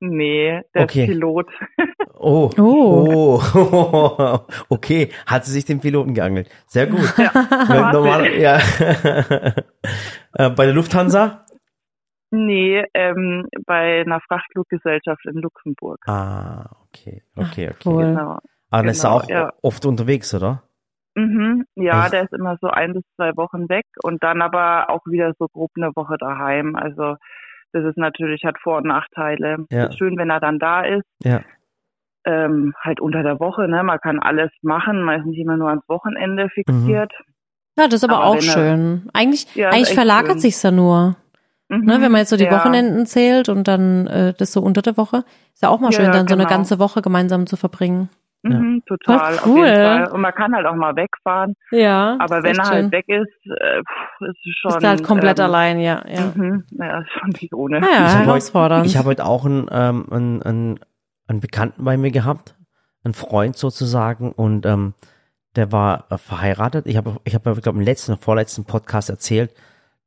[0.00, 1.00] Nee, der Okay.
[1.04, 1.48] ist Pilot.
[2.18, 2.50] Oh.
[2.58, 3.40] Oh.
[3.54, 4.38] Oh.
[4.68, 5.10] okay.
[5.26, 6.48] Hat sie sich den Piloten geangelt.
[6.66, 7.00] Sehr gut.
[7.18, 7.96] Weil Warte.
[7.96, 8.58] normal, ja.
[10.34, 11.44] äh, bei der Lufthansa?
[12.30, 15.98] Nee, ähm, bei einer Frachtfluggesellschaft in Luxemburg.
[16.06, 17.76] Ah, okay, okay, okay.
[17.84, 18.04] Cool.
[18.04, 18.38] Genau.
[18.70, 19.52] Aber dann ist er Genau, auch ja.
[19.62, 20.62] oft unterwegs, oder?
[21.14, 21.64] Mhm.
[21.76, 22.12] Ja, Echt?
[22.14, 25.46] der ist immer so ein bis zwei Wochen weg und dann aber auch wieder so
[25.48, 26.76] grob eine Woche daheim.
[26.76, 27.16] Also
[27.72, 29.64] das ist natürlich, hat Vor- und Nachteile.
[29.70, 29.86] Ja.
[29.86, 31.04] Ist schön, wenn er dann da ist.
[31.22, 31.42] Ja.
[32.28, 33.82] Ähm, halt unter der Woche, ne?
[33.84, 37.12] Man kann alles machen, man ist nicht immer nur ans Wochenende fixiert.
[37.78, 39.08] Ja, das ist aber, Aber auch wenn er- schön.
[39.12, 40.40] Eigentlich, Ja, ist eigentlich verlagert schön.
[40.40, 41.14] sich's ja nur.
[41.68, 41.84] Mhm.
[41.84, 42.52] Ne, wenn man jetzt so die ja.
[42.52, 45.96] Wochenenden zählt und dann äh, das so unter der Woche, ist ja auch mal Ja,
[45.96, 46.56] schön, ja, dann so eine genau.
[46.56, 48.08] ganze Woche gemeinsam zu verbringen.
[48.42, 49.64] Mhm, total, cool.
[49.66, 50.06] jeden Fall.
[50.12, 51.54] Und man kann halt auch mal wegfahren.
[51.72, 52.16] Ja.
[52.20, 52.74] Aber ist wenn er schön.
[52.74, 54.70] halt weg ist, äh, ist es schon.
[54.72, 56.02] Bist du halt komplett ähm, allein, ja.
[56.08, 56.32] ja.
[56.34, 57.80] Mhm, ja, ist schon nicht ohne.
[57.80, 58.86] Naja, Ich hab heute- herausfordernd.
[58.86, 60.80] Ich habe heute auch einen, ähm, einen, einen,
[61.26, 62.54] einen Bekannten bei mir gehabt,
[63.04, 64.94] einen Freund sozusagen, und ähm,
[65.56, 66.86] der war äh, verheiratet.
[66.86, 69.54] Ich habe, ich habe, glaube, im letzten oder vorletzten Podcast erzählt,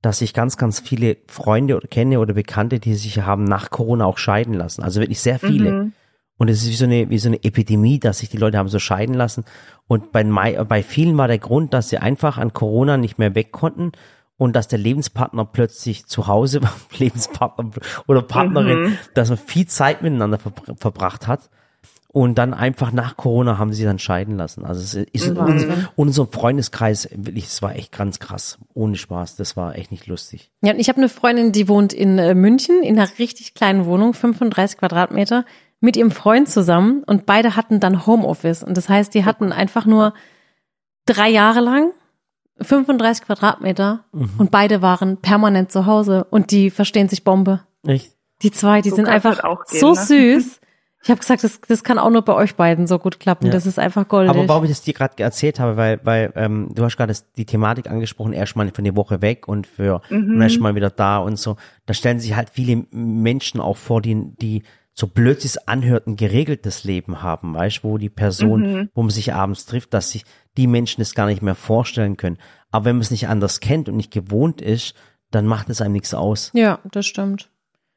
[0.01, 4.05] dass ich ganz, ganz viele Freunde oder kenne oder Bekannte, die sich haben nach Corona
[4.05, 4.81] auch scheiden lassen.
[4.81, 5.71] Also wirklich sehr viele.
[5.71, 5.93] Mhm.
[6.37, 8.69] Und es ist wie so eine, wie so eine Epidemie, dass sich die Leute haben
[8.69, 9.43] so scheiden lassen.
[9.87, 13.51] Und bei, bei vielen war der Grund, dass sie einfach an Corona nicht mehr weg
[13.51, 13.91] konnten
[14.39, 17.69] und dass der Lebenspartner plötzlich zu Hause war, Lebenspartner
[18.07, 18.97] oder Partnerin, Mhm.
[19.13, 21.51] dass man viel Zeit miteinander verbr verbracht hat.
[22.11, 24.65] Und dann einfach nach Corona haben sie dann scheiden lassen.
[24.65, 25.69] Also es ist in Wahnsinn.
[25.69, 28.57] uns, unserem Freundeskreis wirklich, es war echt ganz krass.
[28.73, 29.35] Ohne Spaß.
[29.35, 30.49] Das war echt nicht lustig.
[30.61, 33.85] Ja, und ich habe eine Freundin, die wohnt in äh, München in einer richtig kleinen
[33.85, 35.45] Wohnung, 35 Quadratmeter,
[35.81, 38.63] mit ihrem Freund zusammen und beide hatten dann Homeoffice.
[38.63, 40.15] Und das heißt, die hatten einfach nur
[41.05, 41.91] drei Jahre lang
[42.61, 44.29] 35 Quadratmeter Mhm.
[44.37, 47.61] und beide waren permanent zu Hause und die verstehen sich Bombe.
[47.85, 48.11] Echt?
[48.41, 49.95] Die zwei, die So sind einfach halt auch gehen, so ne?
[49.95, 50.59] süß.
[51.01, 53.45] Ich habe gesagt, das, das kann auch nur bei euch beiden so gut klappen.
[53.45, 53.53] Ja.
[53.53, 54.31] Das ist einfach goldig.
[54.35, 57.45] Aber warum ich das dir gerade erzählt habe, weil, weil ähm, du hast gerade die
[57.45, 60.35] Thematik angesprochen, erstmal für eine Woche weg und für Mhm.
[60.35, 61.55] und erstmal wieder da und so.
[61.85, 64.63] Da stellen sich halt viele Menschen auch vor, die, die
[64.99, 68.89] so blöd es anhört, ein geregeltes Leben haben, weißt wo die Person, Mhm.
[68.93, 70.25] wo man sich abends trifft, dass sich
[70.57, 72.37] die Menschen das gar nicht mehr vorstellen können.
[72.71, 74.93] Aber wenn man es nicht anders kennt und nicht gewohnt ist,
[75.31, 76.51] dann macht es einem nichts aus.
[76.53, 77.49] ja, das stimmt.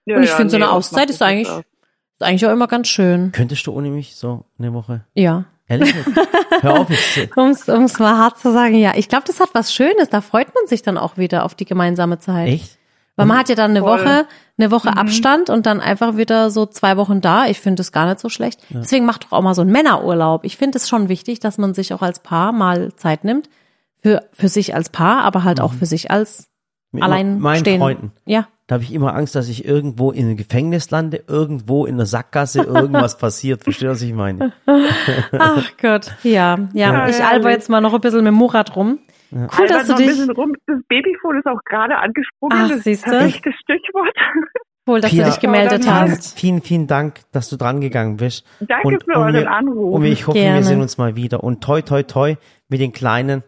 [0.05, 2.89] Ja, und ich ja, finde, so eine Auszeit ist eigentlich, ist eigentlich auch immer ganz
[2.89, 3.33] schön.
[3.33, 5.05] Könntest du ohne mich so eine Woche?
[5.15, 5.47] Ja.
[5.69, 5.95] Ehrlich?
[5.95, 6.07] nicht?
[6.61, 7.37] Hör auf jetzt.
[7.37, 7.51] Um
[7.85, 8.93] es mal hart zu sagen, ja.
[8.97, 10.09] Ich glaube, das hat was Schönes.
[10.11, 12.49] Da freut man sich dann auch wieder auf die gemeinsame Zeit.
[12.49, 12.79] Echt?
[13.17, 14.01] Weil man hat ja dann eine Voll.
[14.01, 14.27] Woche,
[14.59, 14.99] eine Woche Mhm.
[14.99, 17.47] Abstand und dann einfach wieder so zwei Wochen da.
[17.47, 18.61] Ich finde das gar nicht so schlecht.
[18.71, 20.45] Deswegen macht doch auch mal so einen Männerurlaub.
[20.45, 23.49] Ich finde es schon wichtig, dass man sich auch als Paar mal Zeit nimmt.
[24.03, 26.49] Für, für sich als Paar, aber halt auch für sich als
[26.91, 27.81] Mit allein meinen stehen.
[27.81, 28.13] Freunden.
[28.25, 28.49] Ja.
[28.67, 32.07] Da habe ich immer Angst, dass ich irgendwo in einem Gefängnis lande, irgendwo in einer
[32.07, 33.63] Sackgasse irgendwas passiert.
[33.63, 34.53] Verstehst du, was ich meine?
[35.39, 36.13] Ach Gott.
[36.23, 36.93] Ja, ja.
[36.93, 38.99] Ja, ich alber jetzt mal noch ein bisschen mit Murat rum.
[39.33, 40.53] Cool, Albert dass du ein dich, bisschen rum.
[40.67, 42.59] Das Babyphone ist auch gerade angesprungen.
[42.61, 43.11] Ach, das ist siehste.
[43.11, 44.15] das perfekte Stichwort.
[44.87, 45.25] cool, dass Pia.
[45.25, 46.39] du dich gemeldet Ja, dann hast.
[46.39, 48.47] Vielen, vielen Dank, dass du dran gegangen bist.
[48.61, 49.95] Danke und, für und euren Anruf.
[49.95, 50.57] Und ich hoffe, Gerne.
[50.59, 51.43] wir sehen uns mal wieder.
[51.43, 52.37] Und toi, toi, toi
[52.69, 53.43] mit den Kleinen.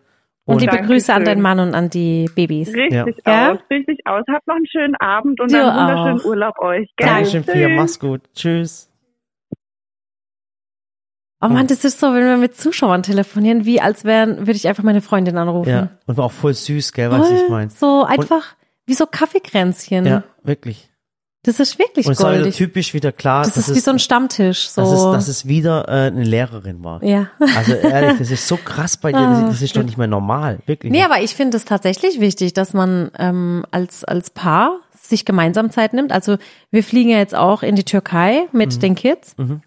[0.46, 0.94] Und liebe Dankeschön.
[0.94, 2.68] Grüße an deinen Mann und an die Babys.
[2.74, 3.52] Richtig Ja.
[3.52, 4.22] aus, richtig aus.
[4.30, 6.24] Habt noch einen schönen Abend und Dir einen wunderschönen auch.
[6.26, 6.90] Urlaub euch.
[6.96, 7.08] gell?
[7.08, 7.44] Dankeschön.
[7.44, 7.68] Pia.
[7.70, 8.20] Mach's gut.
[8.34, 8.90] Tschüss.
[11.44, 14.66] Oh Mann, das ist so, wenn wir mit Zuschauern telefonieren, wie als wären, würde ich
[14.68, 15.68] einfach meine Freundin anrufen.
[15.70, 15.88] Ja.
[16.06, 17.70] Und war auch voll süß, gell, was ich meine.
[17.70, 18.54] So einfach
[18.86, 20.06] wie so Kaffeekränzchen.
[20.06, 20.90] Ja, wirklich.
[21.42, 22.56] Das ist wirklich Und es war wieder goldig.
[22.56, 24.70] typisch wieder klar, Das dass ist wie es, so ein Stammtisch.
[24.70, 24.80] So.
[24.80, 27.04] dass es, dass es wieder äh, eine Lehrerin war.
[27.04, 27.28] ja.
[27.54, 29.18] Also ehrlich, das ist so krass bei dir.
[29.20, 30.60] Das, das ist doch nicht mehr normal.
[30.64, 30.90] Wirklich.
[30.90, 35.70] Nee, aber ich finde es tatsächlich wichtig, dass man ähm, als, als Paar sich gemeinsam
[35.70, 36.12] Zeit nimmt.
[36.12, 36.38] Also
[36.70, 39.60] wir fliegen ja jetzt auch in die Türkei mit den Kids Mhm.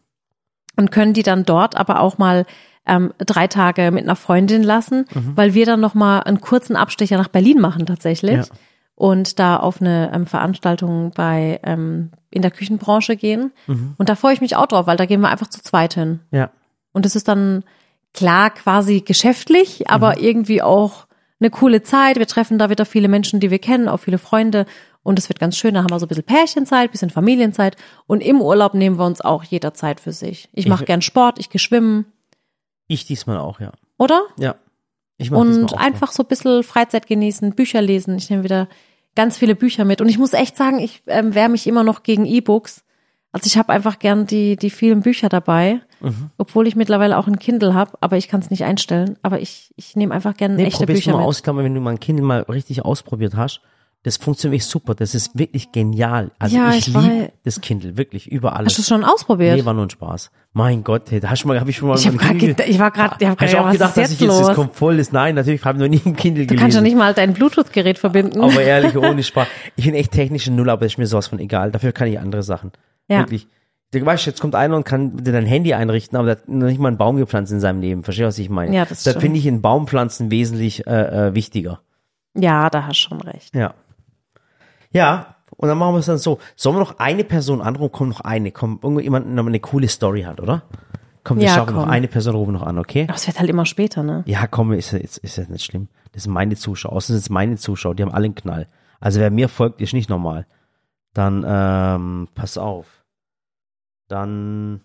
[0.77, 2.45] Und können die dann dort aber auch mal
[2.85, 7.17] ähm, drei Tage mit einer Freundin lassen, weil wir dann noch mal einen kurzen Abstecher
[7.17, 8.43] nach Berlin machen tatsächlich Ja.
[8.95, 13.51] und da auf eine ähm, Veranstaltung bei ähm, in der Küchenbranche gehen.
[13.67, 13.95] Mhm.
[13.97, 16.21] Und da freue ich mich auch drauf, weil da gehen wir einfach zu zweit hin.
[16.31, 16.49] Ja.
[16.93, 17.63] Und es ist dann
[18.13, 20.23] klar quasi geschäftlich, aber Mhm.
[20.23, 21.06] irgendwie auch
[21.39, 22.17] eine coole Zeit.
[22.17, 24.65] Wir treffen da wieder viele Menschen, die wir kennen, auch viele Freunde.
[25.03, 25.75] Und es wird ganz schön.
[25.75, 27.77] Da haben wir so ein bisschen Pärchenzeit, bisschen Familienzeit.
[28.07, 30.49] Und im Urlaub nehmen wir uns auch jeder Zeit für sich.
[30.53, 32.05] Ich mache gern Sport, ich gehe schwimmen,
[32.87, 33.71] Ich diesmal auch, ja.
[33.97, 34.23] oder?
[34.37, 34.55] Ja.
[35.17, 38.17] Ich mach und auch einfach so ein bisschen Freizeit genießen, Bücher lesen.
[38.17, 38.67] Ich nehme wieder
[39.15, 40.01] ganz viele Bücher mit.
[40.01, 42.83] Und ich muss echt sagen, ich ähm, wehre mich immer noch gegen E-Books.
[43.31, 46.29] Also ich habe einfach gern die, die vielen Bücher dabei, Mhm.
[46.37, 49.17] obwohl ich mittlerweile auch ein Kindle habe, aber ich kann es nicht einstellen.
[49.23, 51.27] Aber ich, ich nehme einfach gern Nee, echte probier's Bücher mal mit.
[51.27, 53.61] aus, glaube wenn du mal ein Kindle mal richtig ausprobiert hast.
[54.03, 54.93] Das funktioniert super.
[54.95, 56.31] Das ist wirklich genial.
[56.39, 58.75] Also Ja, ich, ich liebe das Kindle, wirklich, über Hast alles.
[58.75, 59.57] du es schon ausprobiert?
[59.57, 60.29] Nee, war nur ein Spaß.
[60.53, 62.53] Mein Gott, hey, da hast du mal, hab ich schon mal Ich hab grad Kindle-
[62.53, 64.39] ged- ich war grad- ich hab Hast du grad auch gedacht, gedacht, dass ich jetzt,
[64.39, 65.11] das kommt voll ist?
[65.13, 66.61] Nein, natürlich habe ich noch nie ein Kindle du gelesen.
[66.61, 68.39] kannst ja nicht mal dein Bluetooth-Gerät verbinden.
[68.39, 69.47] Aber ehrlich, ohne Spaß.
[69.75, 71.71] Ich bin echt technisch ein Null, aber das ist mir sowas von egal.
[71.71, 72.71] Dafür kann ich andere Sachen.
[73.09, 73.19] Ja.
[73.19, 73.47] Wirklich.
[73.91, 76.67] Du weißt, jetzt kommt einer und kann dir dein Handy einrichten, aber der hat noch
[76.67, 78.03] nicht mal einen Baum gepflanzt in seinem Leben.
[78.03, 78.75] Verstehst du, was ich meine?
[78.75, 81.79] Ja, das Da finde ich in Baumpflanzen wesentlich äh, äh, wichtiger.
[82.33, 83.55] ja, da hast du schon recht.
[83.55, 83.73] Ja.
[84.91, 86.39] Ja, und dann machen wir es dann so.
[86.55, 87.91] Sollen wir noch eine Person anrufen?
[87.93, 88.51] Komm, noch eine.
[88.51, 90.63] Komm, irgendjemand noch eine coole Story hat, oder?
[91.23, 91.89] Komm, wir Ja, schaffen noch komm.
[91.91, 93.03] eine Person rufen noch an, okay?
[93.07, 94.23] Aber es wird halt immer später, ne?
[94.27, 95.87] Ja, komm, ist, ja- ist, ist ja nicht schlimm.
[96.13, 96.93] Das sind meine Zuschauer.
[96.93, 98.67] Außerdem sind es meine Zuschauer, die haben alle einen Knall.
[98.99, 100.45] Also wer mir folgt, ist nicht normal.
[101.13, 102.96] Dann, ähm, pass auf.
[104.07, 104.81] Dann,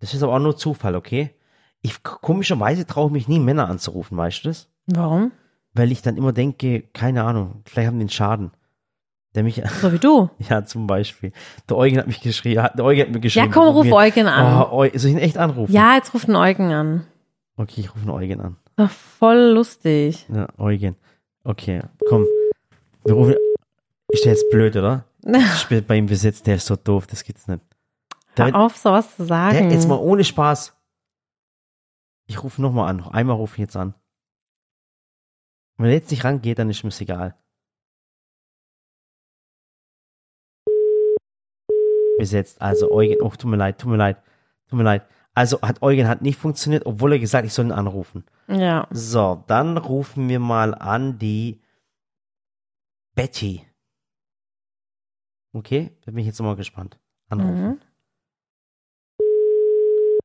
[0.00, 1.30] das ist aber auch nur Zufall, okay?
[1.80, 4.68] Ich, komischerweise traue ich mich nie, Männer anzurufen, weißt du das?
[4.86, 5.32] Warum?
[5.74, 8.50] Weil ich dann immer denke, keine Ahnung, vielleicht haben die einen Schaden.
[9.34, 10.30] Der mich, So wie du.
[10.48, 11.32] ja, zum Beispiel.
[11.68, 13.46] Der Eugen hat mich geschrieben, der Eugen hat mir geschrieben.
[13.46, 14.66] Ja, komm, ruf mir, Eugen an.
[14.70, 15.72] Oh, soll ich ihn echt anrufen?
[15.72, 17.06] Ja, jetzt ruft ein Eugen an.
[17.56, 18.56] Okay, ich rufe den Eugen an.
[18.76, 20.26] Doch voll lustig.
[20.32, 20.96] Ja, Eugen.
[21.44, 22.24] Okay, komm.
[23.04, 23.34] Wir rufen.
[24.08, 25.04] Ist der jetzt blöd, oder?
[25.56, 27.60] Ich bin bei ihm besetzt, der ist so doof, das gibt's nicht.
[28.38, 29.70] Hör Der, auf, sowas zu der, sagen.
[29.70, 30.74] jetzt mal ohne Spaß.
[32.26, 32.96] Ich rufe nochmal an.
[32.98, 33.94] Noch einmal rufe ich jetzt an.
[35.76, 37.36] Wenn er jetzt nicht rangeht, dann ist mir's egal.
[42.18, 42.60] Besetzt.
[42.60, 44.20] Also Eugen, oh, tut mir leid, tut mir leid,
[44.68, 45.06] tut mir leid.
[45.34, 48.24] Also hat Eugen hat nicht funktioniert, obwohl er gesagt, ich soll ihn anrufen.
[48.48, 48.88] ja.
[48.90, 51.62] So, dann rufen wir mal an die
[53.14, 53.64] Betty.
[55.52, 56.98] Okay, da bin ich jetzt mal gespannt.
[57.28, 57.68] Anrufen.
[57.68, 57.80] Mhm.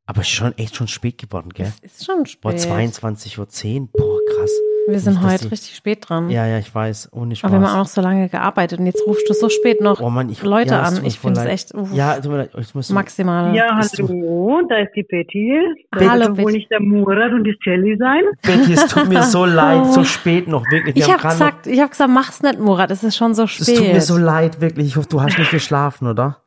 [0.06, 1.72] Aber ist schon echt schon spät geworden, gell?
[1.82, 2.42] Es ist schon spät.
[2.42, 3.88] Boah, 22.10 Uhr.
[3.94, 4.52] Boah, krass.
[4.90, 6.30] Wir sind Nicht, heute die- richtig spät dran.
[6.30, 7.08] Ja, ja, ich weiß.
[7.14, 7.50] Ohne Spaß.
[7.50, 10.02] Aber wir haben auch noch so lange gearbeitet und jetzt rufst du so spät noch
[10.02, 11.06] oh Mann, ich, Leute ja, an.
[11.06, 12.50] Ich finde es echt uff, Ja, tut mir leid.
[12.60, 13.56] Ich muss, maximal.
[13.56, 15.58] Ja, hallo, da ist die Betty.
[15.92, 18.24] Das Hallo, doch wohl nicht der Murat und die Jelly sein.
[18.42, 20.96] Betty, es tut mir so leid, so spät noch, wirklich.
[20.96, 22.92] Wir Ich habe gerade gesagt, ich habe gesagt, mach's nicht, Murat.
[22.92, 23.70] Es ist schon so noch, spät.
[23.70, 24.88] es tut mir so leid, wirklich.
[24.88, 26.43] Ich hoffe, du hast nicht geschlafen, oder?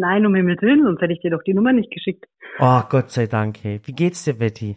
[0.00, 2.24] Nein, um Himmels Willen, sonst hätte ich dir doch die Nummer nicht geschickt.
[2.58, 3.80] Oh, Gott sei Dank, hey.
[3.84, 4.76] Wie geht's dir, Betty?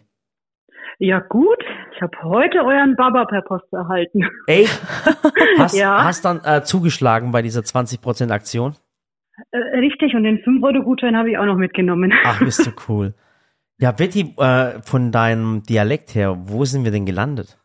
[0.98, 1.58] Ja gut,
[1.94, 4.28] ich habe heute euren Baba per Post erhalten.
[4.46, 4.66] Ey,
[5.58, 6.04] hast, Ja.
[6.04, 8.74] hast dann äh, zugeschlagen bei dieser 20% Aktion?
[9.50, 12.12] Äh, richtig, und den 5-Euro-Gutschein habe ich auch noch mitgenommen.
[12.24, 13.14] Ach, bist du cool.
[13.78, 17.58] Ja, Betty, äh, von deinem Dialekt her, wo sind wir denn gelandet?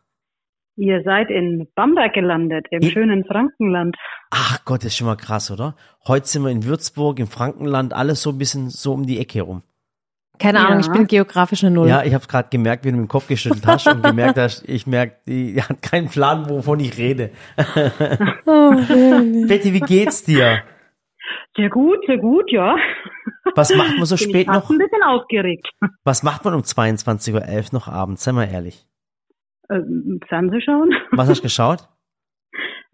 [0.78, 3.96] Ihr seid in Bamberg gelandet, im Ich- schönen Frankenland.
[4.30, 5.74] Ach Gott, das ist schon mal krass, oder?
[6.06, 9.38] Heute sind wir in Würzburg, im Frankenland, alles so ein bisschen so um die Ecke
[9.38, 9.62] herum.
[10.38, 10.66] Keine Ja.
[10.66, 11.88] Ahnung, ich bin geografisch eine Null.
[11.88, 14.68] Ja, ich habe gerade gemerkt, wie du mit dem Kopf geschüttelt hast und gemerkt hast,
[14.68, 17.30] ich merke, die hat keinen Plan, wovon ich rede.
[18.46, 18.70] Oh?
[19.48, 20.62] Betty, wie geht's dir?
[21.56, 22.76] Sehr gut, sehr gut, ja.
[23.56, 24.70] Was macht man so Bin spät ich fast noch?
[24.70, 25.68] ein bisschen aufgeregt.
[26.04, 28.22] Was macht man um 22.11 Uhr noch abends?
[28.22, 28.86] Sei mal ehrlich.
[29.70, 30.90] Ähm, Fernseh schauen?
[31.12, 31.80] Was hast du geschaut?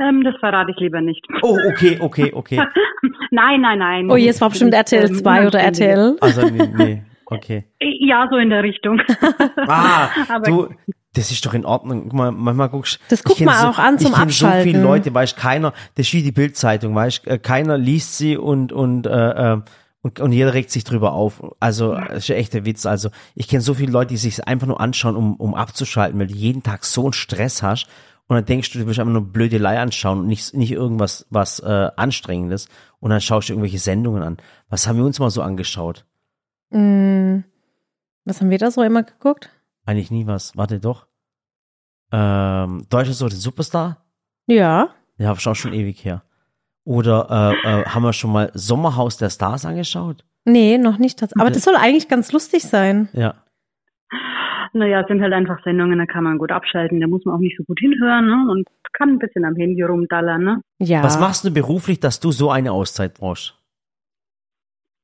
[0.01, 1.25] Ähm, das verrate ich lieber nicht.
[1.43, 2.57] Oh, okay, okay, okay.
[3.31, 4.11] Nein, nein, nein.
[4.11, 6.17] Oh, jetzt war bestimmt RTL 2 oder RTL.
[6.21, 7.65] Also, nee, nee okay.
[7.81, 9.01] Ja, so in der Richtung.
[9.69, 10.69] Ah, Aber- du,
[11.15, 12.05] das ist doch in Ordnung.
[12.05, 14.51] Guck mal, manchmal guckst Das ich guckt man auch an zum Ich kenn so viele
[14.51, 14.83] Abschalten.
[14.83, 19.07] Leute, weißt keiner, das ist wie die Bildzeitung, weißt äh, keiner liest sie und und
[19.07, 19.11] äh,
[19.55, 19.61] äh,
[20.05, 21.43] und, und jeder regt sich drüber auf.
[21.61, 22.85] Also, das ist ja echt der Witz.
[22.85, 26.27] Also, ich kenne so viele Leute, die sich einfach nur anschauen, um, um abzuschalten, weil
[26.27, 27.87] du jeden Tag so einen Stress hast.
[28.27, 31.59] Und dann denkst du, du willst einfach nur Blödelei anschauen und nicht, nicht irgendwas was
[31.61, 32.69] äh, Anstrengendes.
[33.01, 34.37] Und dann schaust du irgendwelche Sendungen an.
[34.69, 36.05] Was haben wir uns mal so angeschaut?
[36.69, 37.39] Mm,
[38.27, 39.49] was haben wir da so immer geguckt?
[39.87, 40.55] Eigentlich nie was.
[40.55, 41.07] Warte doch.
[42.13, 44.05] Ähm, Deutschland so der Superstar?
[44.45, 44.91] Ja.
[45.17, 46.25] Ja, schon schon ewig her.
[46.85, 50.25] Oder äh, äh, haben wir schon mal Sommerhaus der Stars angeschaut?
[50.45, 51.23] Nee, noch nicht.
[51.39, 53.09] Aber das soll eigentlich ganz lustig sein.
[53.13, 53.35] Ja.
[54.75, 57.41] Naja, es sind halt einfach Sendungen, da kann man gut abschalten, da muss man auch
[57.41, 58.51] nicht so gut hinhören ne?
[58.51, 60.43] und kann ein bisschen am Handy rumdallern.
[60.43, 60.61] Ne?
[60.81, 61.03] Ja.
[61.03, 63.57] Was machst du beruflich, dass du so eine Auszeit brauchst?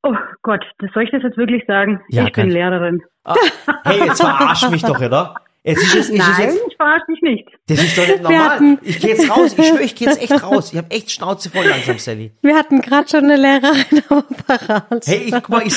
[0.02, 2.00] Oh Gott, das soll ich das jetzt wirklich sagen?
[2.08, 3.02] Ja, ich bin Lehrerin.
[3.22, 3.36] Ah,
[3.84, 5.34] hey, jetzt verarsch mich doch, oder?
[5.62, 7.48] Es ist, ist Nein, jetzt, ich verarsche dich nicht.
[7.66, 8.48] das ist doch nicht normal.
[8.50, 9.54] hatten- Ich gehe jetzt raus.
[9.58, 10.72] Ich schwöre, ich gehe jetzt echt raus.
[10.72, 12.32] Ich habe echt Schnauze voll langsam, Sally.
[12.40, 15.06] Wir hatten gerade schon eine Lehrerin am Apparat.
[15.06, 15.76] Hey, ich, guck mal, ich,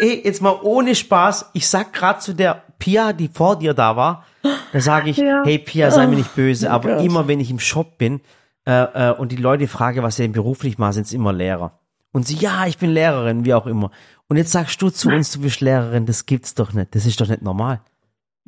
[0.00, 1.50] hey, jetzt mal ohne Spaß.
[1.54, 4.24] Ich sag gerade zu der Pia, die vor dir da war,
[4.72, 5.42] da sage ich, Ja.
[5.44, 7.04] hey Pia, sei mir nicht böse, aber Oh Gott.
[7.06, 8.20] immer wenn ich im Shop bin
[8.66, 8.72] äh,
[9.10, 11.80] äh, und die Leute frage, was sie denn beruflich machen, sind es immer Lehrer.
[12.12, 13.90] Und sie, ja, ich bin Lehrerin, wie auch immer.
[14.28, 16.94] Und jetzt sagst du zu uns, du bist Lehrerin, das gibt's doch nicht.
[16.94, 17.80] Das ist doch nicht normal.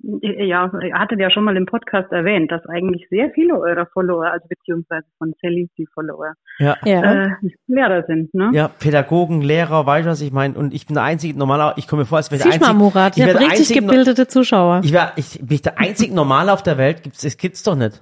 [0.09, 4.27] Ja, ihr hattet ja schon mal im Podcast erwähnt, dass eigentlich sehr viele eurer Follower,
[4.31, 6.77] also beziehungsweise von Sally die Follower, Ja.
[6.85, 7.31] Äh,
[7.67, 8.51] Lehrer sind, ne?
[8.53, 10.55] Ja, Pädagogen, Lehrer, weißt du, was ich meine?
[10.55, 12.67] Und ich bin der einzige, normaler, ich komme mir vor, als wäre der Sieh mal,
[12.67, 12.79] einzige.
[12.85, 14.81] Murat, ich habe der richtig einzige- gebildete Zuschauer.
[14.85, 17.03] Ich, wär, ich bin ich der einzig Normale auf der Welt.
[17.03, 18.01] Gibt's, das gibt's doch nicht.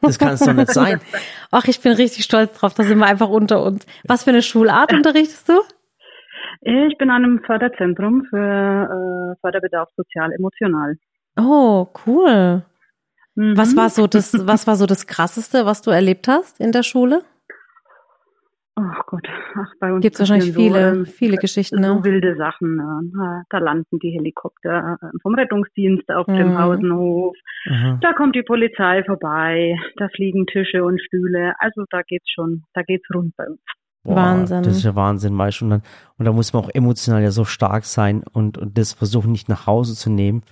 [0.00, 1.00] Das kann es doch nicht sein.
[1.50, 3.84] Ach, ich bin richtig stolz drauf, da sind wir einfach unter uns.
[4.06, 5.54] Was für eine Schulart unterrichtest du?
[6.60, 10.96] Ich bin an einem Förderzentrum für äh, Förderbedarf sozial-emotional.
[11.36, 12.64] Oh, cool.
[13.34, 13.56] Mhm.
[13.56, 16.82] Was war so das, was war so das krasseste, was du erlebt hast in der
[16.82, 17.22] Schule?
[18.74, 22.04] Ach Gott, ach, bei uns Gibt's wahrscheinlich passieren viele, ähm, viele Geschichten, so ne?
[22.04, 22.76] wilde Sachen.
[22.76, 23.44] Ne?
[23.50, 26.56] Da landen die Helikopter äh, vom Rettungsdienst auf dem Mhm.
[26.56, 27.36] Pausenhof.
[27.66, 27.98] Mhm.
[28.00, 29.76] Da kommt die Polizei vorbei.
[29.96, 31.52] Da fliegen Tische und Stühle.
[31.58, 33.60] Also da geht's schon, da geht's rund bei uns.
[34.04, 34.62] Boah, Wahnsinn.
[34.62, 35.64] Das ist ja Wahnsinn, weißt du.
[35.66, 35.82] Und, dann,
[36.16, 39.50] und da muss man auch emotional ja so stark sein und, und das versuchen nicht
[39.50, 40.42] nach Hause zu nehmen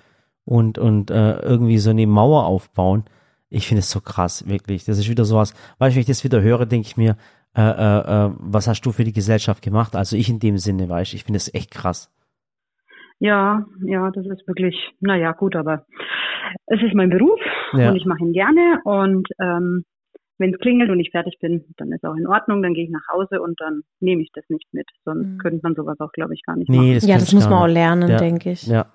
[0.44, 3.04] und, und äh, irgendwie so eine Mauer aufbauen.
[3.48, 4.84] Ich finde es so krass, wirklich.
[4.84, 7.16] Das ist wieder sowas, weißt du, wenn ich das wieder höre, denke ich mir,
[7.56, 9.96] äh, äh, äh, was hast du für die Gesellschaft gemacht?
[9.96, 12.12] Also ich in dem Sinne, weißt du, ich finde es echt krass.
[13.18, 15.84] Ja, ja, das ist wirklich, naja, gut, aber
[16.66, 17.38] es ist mein Beruf
[17.74, 17.90] Ja.
[17.90, 19.84] und ich mache ihn gerne und ähm,
[20.38, 22.90] wenn es klingelt und ich fertig bin, dann ist auch in Ordnung, dann gehe ich
[22.90, 24.86] nach Hause und dann nehme ich das nicht mit.
[25.04, 25.38] Sonst Mhm.
[25.38, 26.94] könnte man sowas auch, glaube ich, gar nicht Nee, machen.
[26.94, 28.16] das Ja, das ich muss man auch lernen, Ja.
[28.16, 28.66] denke ich.
[28.66, 28.86] Ja,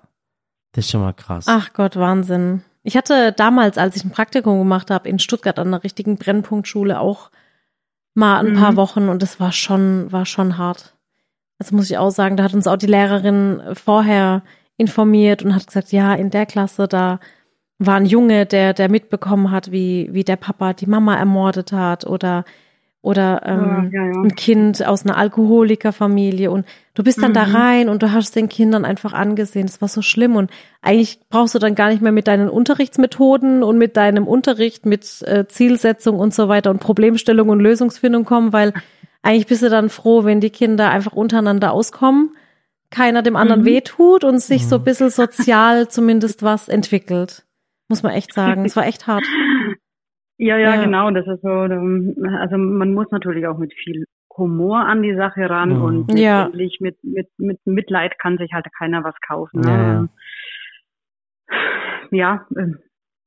[0.76, 1.46] das ist schon mal krass.
[1.48, 2.62] Ach Gott, Wahnsinn.
[2.84, 7.00] Ich hatte damals, als ich ein Praktikum gemacht habe, in Stuttgart an einer richtigen Brennpunktschule
[7.00, 7.30] auch
[8.14, 8.56] mal ein Mhm.
[8.60, 10.94] paar Wochen und es war schon, war schon hart.
[11.58, 12.36] Das muss ich auch sagen.
[12.36, 14.42] Da hat uns auch die Lehrerin vorher
[14.76, 17.18] informiert und hat gesagt, ja, in der Klasse, da
[17.78, 22.06] war ein Junge, der, der mitbekommen hat, wie, wie der Papa die Mama ermordet hat
[22.06, 22.44] oder,
[23.06, 24.20] oder ähm, ja, ja.
[24.20, 27.54] ein Kind aus einer Alkoholikerfamilie und du bist dann da Mhm.
[27.56, 30.50] rein und du hast den Kindern einfach angesehen, es war so schlimm und
[30.82, 35.22] eigentlich brauchst du dann gar nicht mehr mit deinen Unterrichtsmethoden und mit deinem Unterricht, mit
[35.22, 38.72] äh, Zielsetzung und so weiter und Problemstellung und Lösungsfindung kommen, weil
[39.22, 42.30] eigentlich bist du dann froh, wenn die Kinder einfach untereinander auskommen,
[42.90, 43.66] keiner dem anderen Mhm.
[43.66, 44.68] wehtut und sich Mhm.
[44.68, 47.44] so ein bisschen sozial zumindest was entwickelt.
[47.88, 48.64] Muss man echt sagen.
[48.64, 49.22] Es war echt hart.
[50.38, 50.84] Ja, ja, Ja.
[50.84, 54.04] genau, das ist so, ähm, also man muss natürlich auch mit viel
[54.36, 55.82] Humor an die Sache ran Mhm.
[55.82, 56.42] und Ja.
[56.44, 59.62] letztendlich mit, mit, mit Mitleid kann sich halt keiner was kaufen.
[59.62, 60.00] Ja, ja.
[60.02, 60.08] Ne?
[62.10, 62.78] Ja, ähm,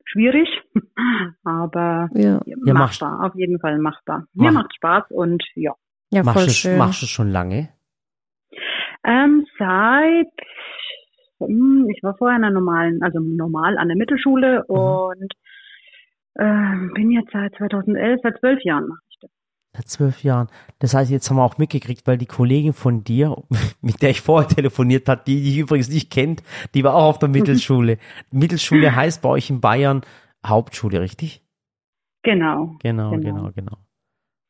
[0.05, 0.47] schwierig,
[1.43, 4.25] aber Ja, Ja, machst- machbar, auf jeden Fall machbar.
[4.33, 5.73] Mir Mach- macht Spaß und ja.
[6.11, 6.77] ja machst, voll du, schön.
[6.77, 7.69] machst du schon lange?
[9.03, 10.27] Ähm, seit
[11.39, 14.75] hm, ich war vorher in einer normalen, also normal an der Mittelschule Mhm.
[14.75, 15.33] und
[16.39, 19.29] ähm, bin jetzt seit 2011, seit zwölf Jahren mache ich das.
[19.73, 20.47] Seit zwölf Jahren.
[20.79, 23.35] Das heißt, jetzt haben wir auch mitgekriegt, weil die Kollegin von dir,
[23.81, 27.19] mit der ich vorher telefoniert hat, die dich übrigens nicht kennt, die war auch auf
[27.19, 27.97] der Mittelschule.
[28.31, 30.01] Mittelschule heißt bei euch in Bayern
[30.45, 31.43] Hauptschule, richtig?
[32.23, 32.75] Genau.
[32.81, 33.33] Genau, Genau.
[33.35, 33.77] genau, genau.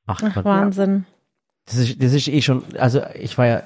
[0.08, 0.44] Ach, Ach.
[0.46, 1.06] Wahnsinn.
[1.66, 3.62] Das ist, das ist eh schon, also ich war ja,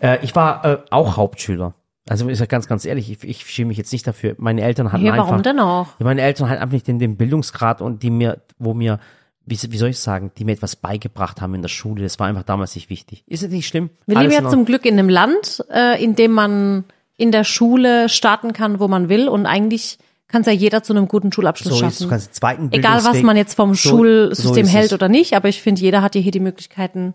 [0.00, 1.74] äh, ich war äh, auch Hauptschüler.
[2.08, 4.34] Also ich sag ganz, ganz ehrlich, ich, ich schäme mich jetzt nicht dafür.
[4.38, 5.88] Meine Eltern hatten Hey, einfach, warum denn auch?
[5.98, 8.98] Ja, meine Eltern hatten einfach nicht den, den Bildungsgrad und die mir, wo mir,
[9.46, 12.02] wie, wie soll ich sagen, die mir etwas beigebracht haben in der Schule.
[12.02, 13.22] Das war einfach damals nicht wichtig.
[13.26, 13.90] Ist es nicht schlimm?
[14.06, 16.84] Wir Alles leben ja zum Glück in einem Land, äh, in dem man
[17.16, 20.92] in der Schule starten kann, wo man will und eigentlich kann es ja jeder zu
[20.92, 22.10] einem guten Schulabschluss so ist, du schaffen.
[22.10, 25.34] kannst den zweiten Egal, was man jetzt vom so- Schulsystem so ist hält oder nicht,
[25.34, 27.14] aber ich finde, jeder hat ja hier die Möglichkeiten,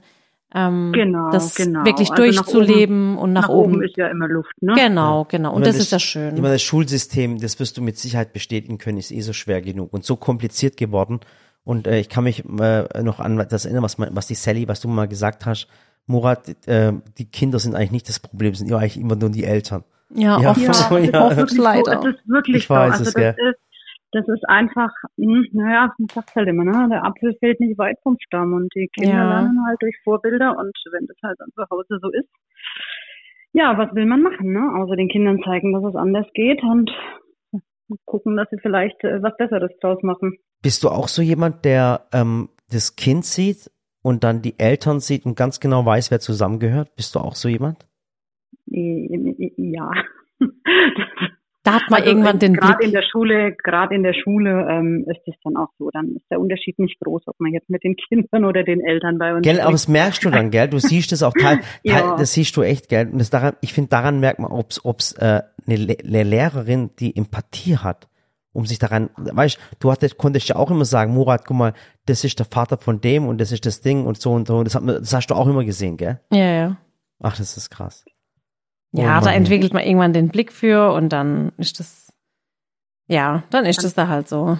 [0.54, 1.86] ähm, Genau, das genau.
[1.86, 3.74] wirklich Also nach durchzuleben und nach, Nach oben.
[3.76, 4.74] oben ist ja immer Luft, ne?
[4.76, 5.50] Genau, genau.
[5.54, 6.36] Und Ich meine, das ist ja schön.
[6.36, 9.62] Ich meine, das Schulsystem, das wirst du mit Sicherheit bestätigen können, ist eh so schwer
[9.62, 11.20] genug und so kompliziert geworden.
[11.64, 14.68] Und äh, ich kann mich äh, noch an das erinnern, was, man- was die Sally,
[14.68, 15.68] was du mal gesagt hast,
[16.08, 19.44] Murat, äh, die Kinder sind eigentlich nicht das Problem, sind ja eigentlich immer nur die
[19.44, 19.84] Eltern.
[20.14, 20.70] Ja, Ja, oft, ja,
[21.26, 21.62] oft ja.
[21.64, 22.02] leider.
[22.04, 23.00] So, es ist wirklich Ich weiß so.
[23.00, 23.36] Also es, das gell.
[23.50, 23.60] ist,
[24.16, 26.88] das ist einfach, hm, naja, man sagt halt immer, ne?
[26.90, 29.28] Der Apfel fällt nicht weit vom Stamm und die Kinder Ja.
[29.30, 32.30] lernen halt durch Vorbilder und wenn das halt dann zu Hause so ist,
[33.52, 34.74] ja, was will man machen, ne?
[34.78, 36.92] Außer den Kindern zeigen, dass es anders geht und
[38.06, 40.38] gucken, dass sie vielleicht äh, was Besseres draus machen.
[40.62, 43.70] Bist du auch so jemand, der ähm, das Kind sieht
[44.02, 46.96] und dann die Eltern sieht und ganz genau weiß, wer zusammengehört?
[46.96, 47.86] Bist du auch so jemand?
[48.66, 49.92] Ja.
[51.66, 55.04] Da hat man Also irgendwann den Gerade in der Schule, gerade in der Schule ähm,
[55.10, 55.90] ist es dann auch so.
[55.92, 59.18] Dann ist der Unterschied nicht groß, ob man jetzt mit den Kindern oder den Eltern
[59.18, 60.70] bei uns Gell, aber das merkst du dann, gell?
[60.70, 62.16] Du siehst es auch teil, teil Ja.
[62.16, 63.10] das siehst du echt, gell?
[63.12, 66.92] Und das daran, ich finde, daran merkt man, ob's, ob's äh, eine, Le eine Lehrerin,
[67.00, 68.08] die Empathie hat,
[68.54, 71.74] um sich daran, weißt, du hattest, konntest ja auch immer sagen, Murat, guck mal,
[72.06, 74.64] das ist der Vater von dem und das ist das Ding und so und so.
[74.64, 76.20] Das, hat, man- das hast du auch immer gesehen, gell?
[76.32, 76.78] Ja, ja.
[77.22, 78.06] Ach, das ist krass.
[78.92, 82.14] Ja, da entwickelt man irgendwann den Blick für und dann ist das,
[83.08, 84.58] ja, dann ist das da halt so.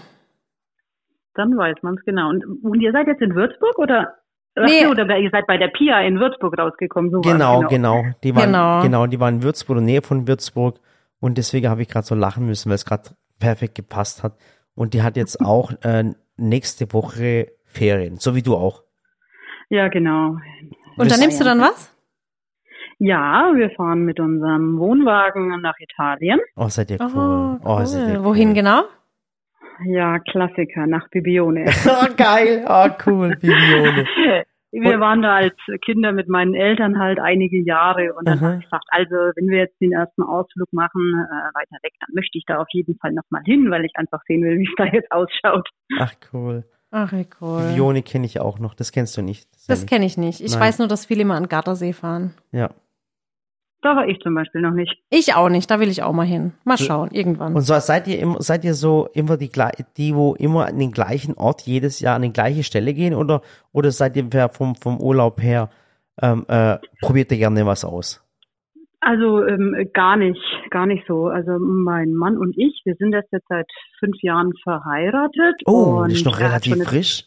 [1.36, 2.30] Dann weiß man es genau.
[2.30, 4.16] Und, und ihr seid jetzt in Würzburg oder?
[4.58, 4.88] Nee.
[4.88, 7.12] oder ihr seid bei der Pia in Würzburg rausgekommen.
[7.12, 8.06] So war's, Genau, genau.
[8.24, 8.82] Die waren, Genau.
[8.82, 9.08] genau.
[9.08, 10.80] die waren in Würzburg, in der Nähe von Würzburg.
[11.20, 13.10] Und deswegen habe ich gerade so lachen müssen, weil es gerade
[13.40, 14.38] perfekt gepasst hat.
[14.74, 18.84] Und die hat jetzt auch äh, nächste Woche Ferien, so wie du auch.
[19.70, 20.38] Ja, genau.
[20.98, 21.92] Und dann nimmst du dann was?
[23.00, 26.40] Ja, wir fahren mit unserem Wohnwagen nach Italien.
[26.56, 27.12] Oh, seid ihr cool.
[27.16, 27.86] Oh, Oh, cool.
[27.86, 28.26] seid ihr cool.
[28.26, 28.84] Wohin genau?
[29.86, 31.66] Ja, Klassiker, nach Bibione.
[31.88, 32.66] Oh, geil.
[32.68, 33.36] Oh, cool.
[33.36, 34.06] Bibione.
[34.72, 38.64] Wir waren da als Kinder mit meinen Eltern halt einige Jahre und dann habe ich
[38.66, 42.44] gesagt, also wenn wir jetzt den ersten Ausflug machen, äh, weiter weg, dann möchte ich
[42.46, 45.10] da auf jeden Fall nochmal hin, weil ich einfach sehen will, wie es da jetzt
[45.14, 45.70] ausschaut.
[45.98, 46.66] Ach, cool.
[46.92, 47.70] Ach, wie cool.
[47.70, 48.74] Bibione kenne ich auch noch.
[48.74, 49.48] Das kennst du nicht.
[49.70, 49.86] Das Sally.
[49.86, 50.42] kenne ich nicht.
[50.42, 50.60] Ich Nein.
[50.64, 52.34] weiß nur, dass viele immer an Gardasee fahren.
[52.52, 52.72] Ja.
[53.86, 54.98] Da war ich zum Beispiel noch nicht.
[55.12, 56.54] Ich auch nicht, da will ich auch mal hin.
[56.64, 57.54] Mal schauen, irgendwann.
[57.54, 59.52] Und so seid ihr immer, seid ihr so immer die,
[59.96, 63.44] die, wo immer an den gleichen Ort jedes Jahr an die gleiche Stelle gehen oder,
[63.74, 65.70] oder seid ihr vom, vom Urlaub her,
[66.20, 68.26] ähm, äh, probiert ihr gerne was aus?
[69.02, 71.28] Also ähm, gar nicht, gar nicht so.
[71.28, 73.68] Also mein Mann und ich, wir sind erst jetzt seit
[74.00, 75.62] fünf Jahren verheiratet.
[75.68, 77.26] Oh, und das ist noch relativ frisch.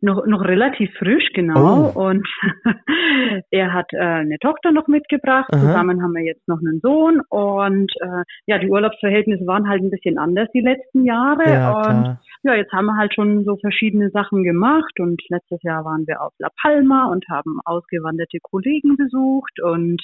[0.00, 1.92] Noch, noch relativ frisch, genau.
[1.92, 2.08] Oh.
[2.08, 2.26] Und
[3.50, 5.48] er hat äh, eine Tochter noch mitgebracht.
[5.52, 5.60] Aha.
[5.60, 7.20] Zusammen haben wir jetzt noch einen Sohn.
[7.30, 11.42] Und äh, ja, die Urlaubsverhältnisse waren halt ein bisschen anders die letzten Jahre.
[11.48, 12.20] Ja, und klar.
[12.44, 15.00] ja, jetzt haben wir halt schon so verschiedene Sachen gemacht.
[15.00, 19.60] Und letztes Jahr waren wir auf La Palma und haben ausgewanderte Kollegen besucht.
[19.60, 20.00] Und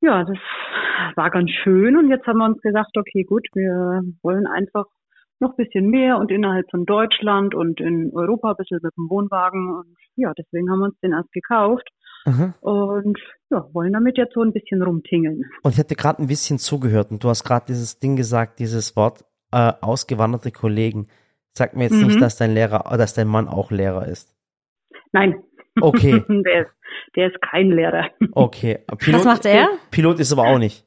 [0.00, 0.38] ja, das
[1.14, 1.96] war ganz schön.
[1.98, 4.86] Und jetzt haben wir uns gesagt, okay, gut, wir wollen einfach
[5.40, 9.08] noch ein bisschen mehr und innerhalb von Deutschland und in Europa ein bisschen mit dem
[9.08, 9.70] Wohnwagen.
[9.70, 11.88] Und ja, deswegen haben wir uns den erst gekauft
[12.24, 12.54] Aha.
[12.60, 13.18] und
[13.50, 15.42] ja, wollen damit jetzt so ein bisschen rumtingeln.
[15.62, 18.96] Und ich hatte gerade ein bisschen zugehört und du hast gerade dieses Ding gesagt, dieses
[18.96, 21.08] Wort äh, ausgewanderte Kollegen.
[21.52, 22.06] Sag mir jetzt Mhm.
[22.08, 24.34] nicht, dass dein Lehrer, dass dein Mann auch Lehrer ist.
[25.12, 25.42] Nein.
[25.80, 26.22] Okay.
[26.28, 26.70] der, ist,
[27.16, 28.08] der ist kein Lehrer.
[28.32, 28.80] Okay.
[28.98, 29.68] Pilot, Was macht er?
[29.90, 30.84] Pilot ist aber auch nicht.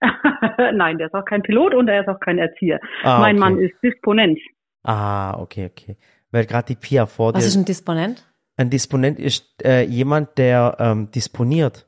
[0.74, 2.80] Nein, der ist auch kein Pilot und er ist auch kein Erzieher.
[3.02, 3.40] Ah, mein okay.
[3.40, 4.38] Mann ist Disponent.
[4.84, 5.96] Ah, okay, okay.
[6.30, 7.48] Weil gerade die Pia vor Was dir.
[7.48, 8.24] ist ein Disponent?
[8.56, 11.86] ein Disponent ist äh, jemand, der ähm, disponiert.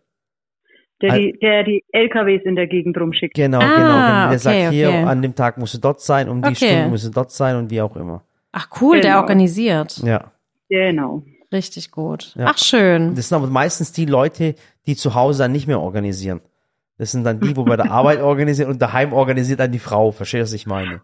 [1.02, 3.34] Der, Al- die, der die LKWs in der Gegend rumschickt.
[3.34, 3.96] Genau, Ah, genau.
[3.96, 5.02] Der okay, sagt hier, okay.
[5.04, 6.66] an dem Tag musst du dort sein, um die Okay.
[6.68, 8.22] Stunde musst du dort sein und wie auch immer.
[8.52, 9.20] Ach cool, der Genau.
[9.22, 9.98] organisiert.
[10.04, 10.30] Ja.
[10.68, 11.24] Genau.
[11.52, 12.34] Richtig gut.
[12.36, 12.46] Ja.
[12.50, 13.16] Ach schön.
[13.16, 14.54] Das sind aber meistens die Leute,
[14.86, 16.40] die zu Hause dann nicht mehr organisieren.
[17.00, 20.12] Das sind dann die, wo bei der Arbeit organisieren und daheim organisiert dann die Frau.
[20.12, 21.00] Verstehst du, was ich meine?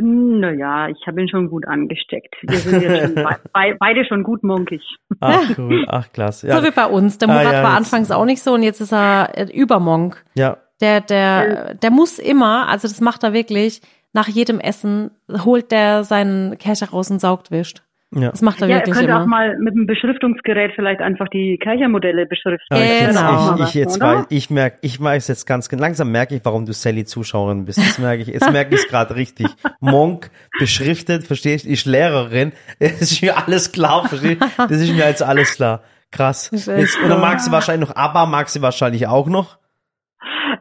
[0.00, 2.34] Naja, ich habe ihn schon gut angesteckt.
[2.42, 4.82] Wir sind jetzt schon be be beide schon gut munkig.
[5.20, 5.84] Ach, cool.
[5.88, 6.48] Ach, klasse.
[6.48, 7.18] Ja, So wie bei uns.
[7.18, 10.24] Der Ah, Murat ja, war anfangs auch nicht so und jetzt ist er äh, Übermonk.
[10.34, 10.58] ja.
[10.80, 13.80] Der, der, der muss immer, also das macht er wirklich,
[14.12, 15.10] nach jedem Essen
[15.44, 17.82] holt der seinen Kercher raus und saugt wischt.
[18.14, 18.30] Ja.
[18.30, 19.22] Das macht er Ja, er wirklich könnte immer.
[19.22, 22.66] auch mal mit einem Beschriftungsgerät vielleicht einfach die Kerchermodelle beschriften.
[22.74, 23.54] Aber ich, jetzt, Genau.
[23.56, 24.06] ich, ich jetzt Oder?
[24.18, 27.64] weiß, ich merke, ich weiß jetzt ganz genau, langsam merke ich, warum du Sally Zuschauerin
[27.66, 27.78] bist.
[27.78, 29.46] Das merke ich, jetzt merke ich es gerade richtig.
[29.80, 34.46] Monk, beschriftet, verstehst du, ich Lehrerin, das ist mir alles klar, verstehst du?
[34.68, 35.82] Das ist mir jetzt alles klar.
[36.10, 36.50] Krass.
[36.50, 37.24] Jetzt, und dann so.
[37.26, 39.58] magst du wahrscheinlich noch ABBA, magst du wahrscheinlich auch noch.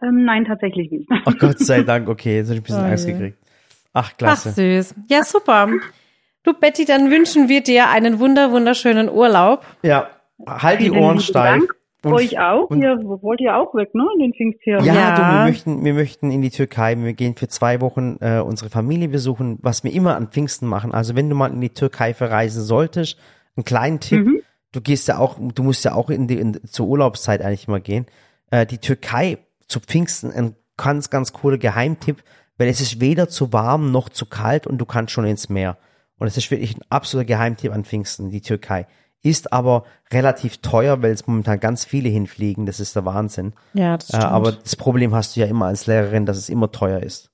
[0.04, 1.10] Ähm, nein, tatsächlich nicht.
[1.26, 3.38] Ach Gott sei Dank, okay, jetzt habe ich ein bisschen Oh Angst gekriegt.
[3.94, 4.52] Ach, Ach klasse.
[4.52, 4.96] süß.
[5.10, 5.70] Ja, super.
[6.48, 9.66] Du Betty, dann wünschen wir dir einen wunder wunderschönen Urlaub.
[9.84, 10.08] Ja,
[10.48, 11.60] halt die Ohren steif.
[11.60, 11.76] Dank.
[12.04, 12.70] Und- Euch auch.
[12.70, 14.06] und- Ihr wollt ihr auch weg, ne?
[14.14, 14.86] In den Pfingstferien.
[14.86, 15.16] Ja, Ja.
[15.16, 16.96] du, wir möchten, wir möchten in die Türkei.
[16.98, 20.94] Wir gehen für zwei Wochen äh, unsere Familie besuchen, was wir immer an Pfingsten machen.
[20.94, 23.18] Also wenn du mal in die Türkei verreisen solltest,
[23.58, 24.26] einen kleinen Tipp.
[24.26, 24.40] Mhm.
[24.72, 27.82] Du gehst ja auch, du musst ja auch in die in, zur Urlaubszeit eigentlich mal
[27.82, 28.06] gehen.
[28.52, 32.24] Äh, die Türkei zu Pfingsten ein ganz, ganz cooler Geheimtipp,
[32.58, 35.76] weil es ist weder zu warm noch zu kalt und du kannst schon ins Meer.
[36.18, 38.88] Und es ist wirklich ein absoluter Geheimtipp an Pfingsten, die Türkei.
[39.24, 42.66] Ist aber relativ teuer, weil es momentan ganz viele hinfliegen.
[42.66, 43.54] Das ist der Wahnsinn.
[43.74, 46.72] Ja, das Äh, aber das Problem hast du ja immer als Lehrerin, dass es immer
[46.72, 47.32] teuer ist.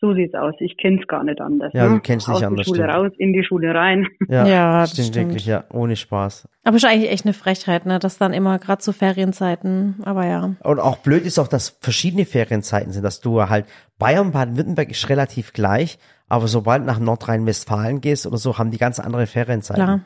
[0.00, 0.52] So sieht's aus.
[0.58, 1.72] Ich kenn's gar nicht anders.
[1.72, 1.94] Ja, ne?
[1.94, 2.94] du kennst nicht Aus anders, der Schule stimmt.
[2.94, 4.06] raus, in die Schule rein.
[4.28, 5.28] Ja, Ja, das stimmt, stimmt.
[5.28, 6.46] wirklich, ja, ohne Spaß.
[6.64, 7.98] Aber ist eigentlich echt eine Frechheit, ne?
[8.00, 10.02] Das dann immer gerade zu Ferienzeiten.
[10.04, 10.56] Aber ja.
[10.62, 13.64] Und auch blöd ist auch, dass verschiedene Ferienzeiten sind, dass du halt
[13.98, 15.98] Bayern, Baden-Württemberg ist relativ gleich,
[16.28, 19.84] aber sobald nach Nordrhein-Westfalen gehst oder so, haben die ganz andere Ferienzeiten.
[19.84, 20.00] Klar.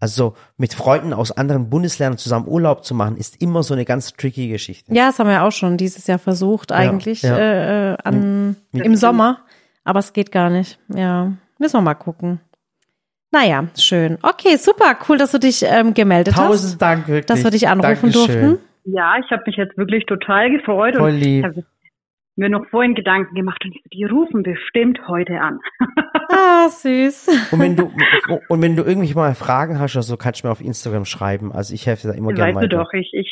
[0.00, 4.12] Also mit Freunden aus anderen Bundesländern zusammen Urlaub zu machen, ist immer so eine ganz
[4.14, 4.92] tricky Geschichte.
[4.92, 7.36] Ja, das haben wir auch schon dieses Jahr versucht, eigentlich ja.
[7.38, 9.38] Äh, äh, an, Mit- im Sommer.
[9.84, 10.78] Aber es geht gar nicht.
[10.88, 12.40] Ja, müssen wir mal gucken.
[13.30, 14.18] Naja, schön.
[14.22, 14.96] Okay, super.
[15.08, 16.46] Cool, dass du dich ähm, gemeldet hast.
[16.46, 17.26] Tausend Dank, wirklich.
[17.26, 18.40] Dass wir dich anrufen Dankeschön.
[18.42, 18.58] durften.
[18.84, 21.46] Ja, ich habe mich jetzt wirklich total gefreut Voll und lieb.
[22.36, 25.60] Mir noch vorhin Gedanken gemacht und die rufen bestimmt heute an.
[26.34, 27.50] Ah, süß.
[27.50, 27.92] Und wenn du
[28.48, 31.52] und wenn du irgendwie mal Fragen hast oder so, kannst du mir auf Instagram schreiben.
[31.52, 32.84] Also ich helfe dir da immer gerne weißt du weiter.
[32.84, 33.30] doch, ich, ich,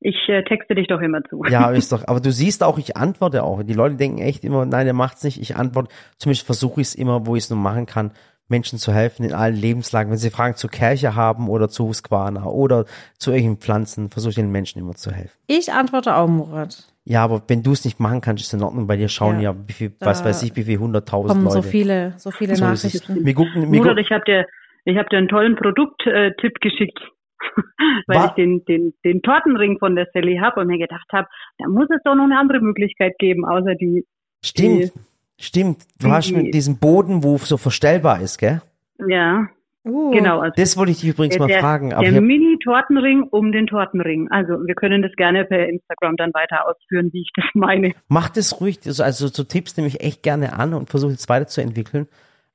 [0.00, 1.42] ich äh, texte dich doch immer zu.
[1.50, 2.08] Ja, ist doch.
[2.08, 3.62] Aber du siehst auch, ich antworte auch.
[3.62, 5.38] Die Leute denken echt immer, nein, der macht's nicht.
[5.38, 5.92] Ich antworte.
[6.16, 8.12] Zumindest versuche ich es immer, wo ich es nur machen kann,
[8.48, 10.10] Menschen zu helfen in allen Lebenslagen.
[10.10, 12.86] Wenn sie Fragen zur Kirche haben oder zu Husqvarna oder
[13.18, 15.36] zu irgendwelchen Pflanzen, versuche ich den Menschen immer zu helfen.
[15.46, 16.89] Ich antworte auch, Murat.
[17.04, 18.86] Ja, aber wenn du es nicht machen kannst, ist in Ordnung.
[18.86, 19.56] Bei dir schauen ja, Ja.
[19.66, 21.62] wie viel, was weiß ich, wie viel hunderttausend Kommen Leute.
[21.62, 22.64] so viele, so viele So.
[22.64, 23.24] Nachrichten.
[23.24, 24.46] Wir gucken, wir gucken, ich habe dir,
[24.84, 26.98] ich habe dir einen tollen Produkttipp geschickt,
[28.06, 31.26] weil Wa- ich den, den, den Tortenring von der Sally habe und mir gedacht habe,
[31.58, 34.04] da muss es doch noch eine andere Möglichkeit geben, außer die,
[34.44, 34.92] stimmt,
[35.40, 35.82] stimmt.
[35.98, 38.60] Du die- hast mit diesem Boden, wo so verstellbar ist, gell?
[39.08, 39.48] ja,
[39.82, 40.40] Uh, genau.
[40.40, 41.94] Also Das wollte ich dich übrigens mal der, fragen.
[41.94, 44.28] Aber der Mini-Tortenring um den Tortenring.
[44.30, 47.94] Also wir können das gerne per Instagram dann weiter ausführen, wie ich das meine.
[48.08, 52.08] Mach das ruhig, also, so Tipps nehme ich echt gerne an und versuche jetzt weiterzuentwickeln.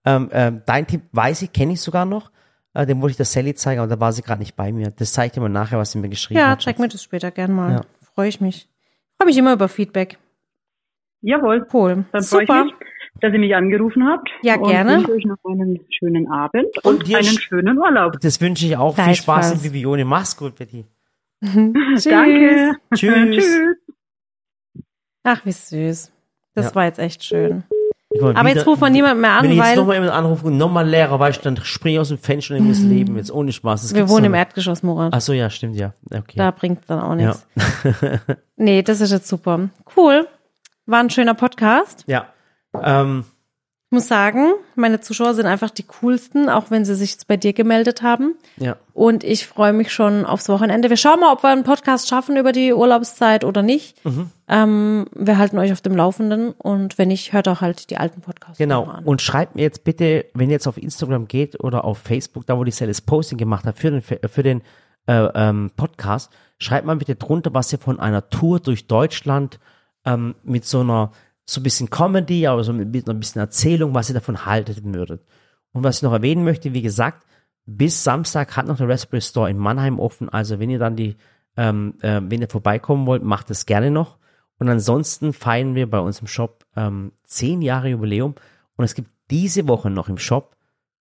[0.06, 2.32] Ähm, ähm, dein Tipp weiß ich, kenne ich sogar noch.
[2.76, 4.92] Äh, den wollte ich der Sally zeigen, aber da war sie gerade nicht bei mir.
[4.92, 6.60] Das zeige ich dir mal nachher, was sie mir geschrieben ja, hat.
[6.60, 7.72] check mir das später gern mal.
[7.72, 7.82] Ja.
[8.14, 8.70] Freue ich mich.
[9.18, 10.20] Freue mich immer über Feedback.
[11.22, 11.66] Jawohl.
[11.74, 12.06] Cool.
[12.12, 12.66] Dann freue ich Super.
[12.66, 12.74] mich,
[13.22, 14.30] dass ihr mich angerufen habt.
[14.44, 14.98] Ja, und gerne.
[14.98, 18.20] wünsche euch noch einen schönen Abend Und und, dir einen sch- schönen Urlaub.
[18.22, 18.96] Das wünsche ich auch.
[18.96, 19.48] Viel Gleichfalls.
[19.50, 20.06] Spaß in Vivione.
[20.06, 20.86] Mach's gut, Betty.
[21.44, 22.04] Tschüss.
[22.06, 22.74] Danke.
[22.94, 23.36] Tschüss.
[23.46, 23.58] Tschüss.
[25.24, 26.12] Ach, wie süß.
[26.54, 26.76] Das Ja.
[26.76, 27.64] war jetzt echt schön.
[28.12, 29.96] Ich mal, Aber wieder- jetzt ruft man niemand mehr an, Wenn ich jetzt weil nochmal
[29.96, 32.74] jemand anrufe und nochmal Lehrer, weißt du, dann springe ich aus dem Fenster und nehme
[32.74, 33.18] das Leben.
[33.18, 33.82] Jetzt ohne Spaß.
[33.82, 34.34] Das wir wohnen doch im.
[34.36, 35.12] Erdgeschoss, Murat.
[35.14, 35.94] Ach so, ja, stimmt, ja.
[36.14, 36.38] Okay.
[36.38, 37.28] Da bringt dann auch ja.
[37.28, 37.48] nichts.
[38.58, 39.70] Nee, das ist jetzt super.
[39.98, 40.28] Cool.
[40.86, 42.04] War ein schöner Podcast.
[42.08, 42.28] ja.
[42.84, 43.26] Ähm,
[43.88, 47.38] Ich muss sagen, meine Zuschauer sind einfach die coolsten, auch wenn sie sich jetzt bei
[47.38, 48.36] dir gemeldet haben.
[48.58, 48.76] ja.
[48.94, 50.90] Und ich freue mich schon aufs Wochenende.
[50.90, 54.04] Wir schauen mal, ob wir einen Podcast schaffen über die Urlaubszeit oder nicht.
[54.06, 54.32] Mhm.
[54.48, 58.22] Ähm, wir halten euch auf dem Laufenden und wenn nicht, hört auch halt die alten
[58.22, 58.86] Podcasts Genau.
[58.86, 59.04] an.
[59.04, 62.58] Und schreibt mir jetzt bitte, wenn ihr jetzt auf Instagram geht oder auf Facebook, da
[62.58, 64.62] wo die das Posting gemacht hat für den, für den
[65.08, 69.60] äh, ähm, Podcast, schreibt mal bitte drunter, was ihr von einer Tour durch Deutschland
[70.06, 71.12] ähm, mit so einer,
[71.46, 75.26] so ein bisschen Comedy, aber so mit ein bisschen Erzählung, was ihr davon haltet würdet.
[75.72, 77.26] Und was ich noch erwähnen möchte, wie gesagt,
[77.66, 80.30] bis Samstag hat noch der Raspberry Store in Mannheim offen.
[80.30, 81.18] Also wenn ihr dann die,
[81.58, 84.18] ähm, äh, wenn ihr vorbeikommen wollt, macht es gerne noch.
[84.58, 88.36] Und ansonsten feiern wir bei uns im Shop ähm, 10 Jahre Jubiläum
[88.78, 90.56] und es gibt diese Woche noch im Shop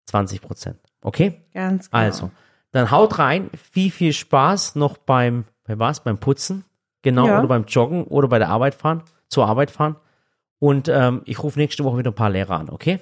[0.06, 0.78] 20 Prozent.
[1.02, 1.42] Okay?
[1.52, 2.02] Ganz genau.
[2.02, 2.30] Also,
[2.72, 3.50] dann haut rein.
[3.70, 6.00] Viel, viel Spaß noch beim, bei was?
[6.02, 6.64] Beim Putzen.
[7.02, 7.26] Genau.
[7.26, 7.38] Ja.
[7.38, 9.96] Oder beim Joggen oder bei der Arbeit fahren, zur Arbeit fahren.
[10.64, 12.98] Und ähm, ich rufe nächste Woche wieder ein paar Lehrer an, okay?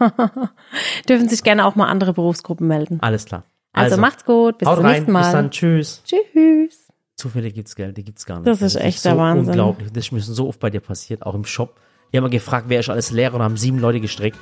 [1.06, 2.96] Dürfen sich gerne auch mal andere Berufsgruppen melden.
[3.02, 3.44] Alles klar.
[3.74, 5.20] Also, macht's gut, bis zum rein, nächsten Mal.
[5.20, 6.02] bis dann, tschüss.
[6.06, 6.88] Tschüss.
[7.14, 7.92] Zufälle gibt's, gell?
[7.92, 8.46] Die gibt's gar nicht.
[8.46, 9.48] Das ist echt so der Wahnsinn.
[9.48, 9.92] unglaublich.
[9.92, 11.78] Das ist mir so oft bei dir passiert, auch im Shop.
[12.10, 14.38] Ich habe mal gefragt, wer ist alles Lehrer und haben sieben Leute gestrickt.